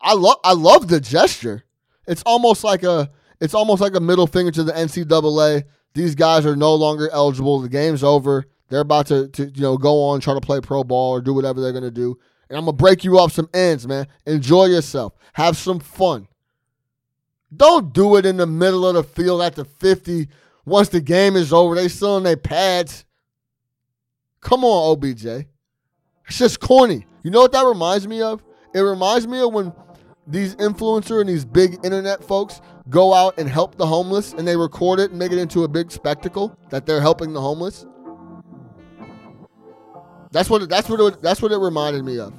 [0.00, 1.64] I love I love the gesture.
[2.06, 5.64] It's almost like a it's almost like a middle finger to the NCAA.
[5.94, 7.60] These guys are no longer eligible.
[7.60, 8.46] The game's over.
[8.68, 11.34] They're about to, to you know go on try to play pro ball or do
[11.34, 12.18] whatever they're gonna do.
[12.48, 14.06] And I'm gonna break you off some ends, man.
[14.26, 15.14] Enjoy yourself.
[15.34, 16.28] Have some fun.
[17.54, 20.28] Don't do it in the middle of the field at the 50.
[20.66, 23.04] Once the game is over, they still in their pads.
[24.40, 25.46] Come on, OBJ.
[26.28, 27.06] It's just corny.
[27.22, 28.42] You know what that reminds me of?
[28.74, 29.72] It reminds me of when
[30.26, 32.60] these influencer and these big internet folks
[32.90, 35.68] go out and help the homeless and they record it and make it into a
[35.68, 37.86] big spectacle that they're helping the homeless.
[40.30, 42.34] That's what that's what it, that's what it reminded me of.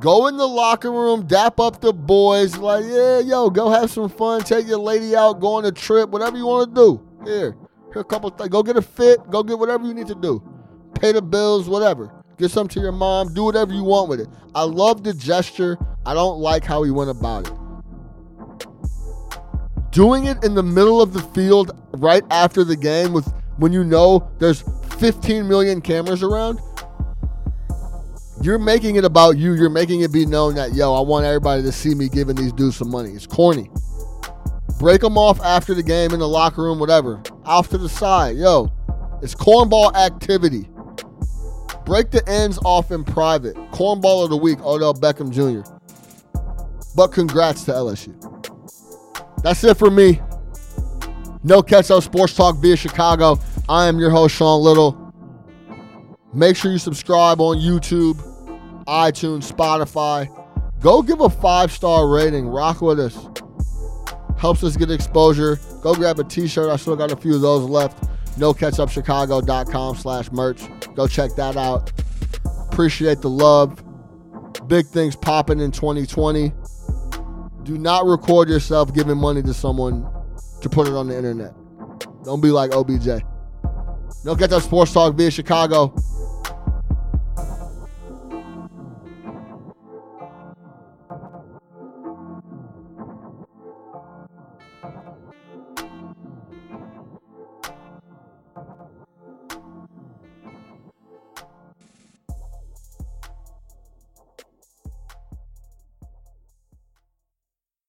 [0.00, 4.08] Go in the locker room, dap up the boys, like, yeah, yo, go have some
[4.08, 7.06] fun, take your lady out, go on a trip, whatever you want to do.
[7.24, 7.54] Here,
[7.92, 8.48] here a couple things.
[8.48, 10.42] Go get a fit, go get whatever you need to do.
[10.94, 12.19] Pay the bills, whatever.
[12.40, 14.28] Get some to your mom, do whatever you want with it.
[14.54, 15.76] I love the gesture.
[16.06, 17.52] I don't like how he went about it.
[19.90, 23.84] Doing it in the middle of the field right after the game with when you
[23.84, 24.64] know there's
[24.98, 26.60] 15 million cameras around,
[28.40, 29.52] you're making it about you.
[29.52, 32.54] You're making it be known that, yo, I want everybody to see me giving these
[32.54, 33.10] dudes some money.
[33.10, 33.70] It's corny.
[34.78, 37.22] Break them off after the game in the locker room, whatever.
[37.44, 38.38] Off to the side.
[38.38, 38.72] Yo,
[39.20, 40.69] it's cornball activity.
[41.90, 43.56] Break the ends off in private.
[43.72, 45.68] Cornball of the week, Odell Beckham Jr.
[46.94, 48.14] But congrats to LSU.
[49.42, 50.20] That's it for me.
[51.42, 53.40] No Ketchup Sports Talk via Chicago.
[53.68, 55.12] I am your host, Sean Little.
[56.32, 58.14] Make sure you subscribe on YouTube,
[58.86, 60.28] iTunes, Spotify.
[60.80, 62.46] Go give a five star rating.
[62.46, 63.26] Rock with us.
[64.38, 65.58] Helps us get exposure.
[65.82, 66.70] Go grab a t shirt.
[66.70, 68.04] I still got a few of those left.
[68.40, 70.62] NoKetchupChicago.com slash merch.
[70.94, 71.92] Go check that out.
[72.72, 73.84] Appreciate the love.
[74.66, 76.52] Big things popping in 2020.
[77.62, 80.08] Do not record yourself giving money to someone
[80.62, 81.52] to put it on the internet.
[82.24, 83.22] Don't be like OBJ.
[84.24, 85.94] No Ketchup Sports Talk via Chicago.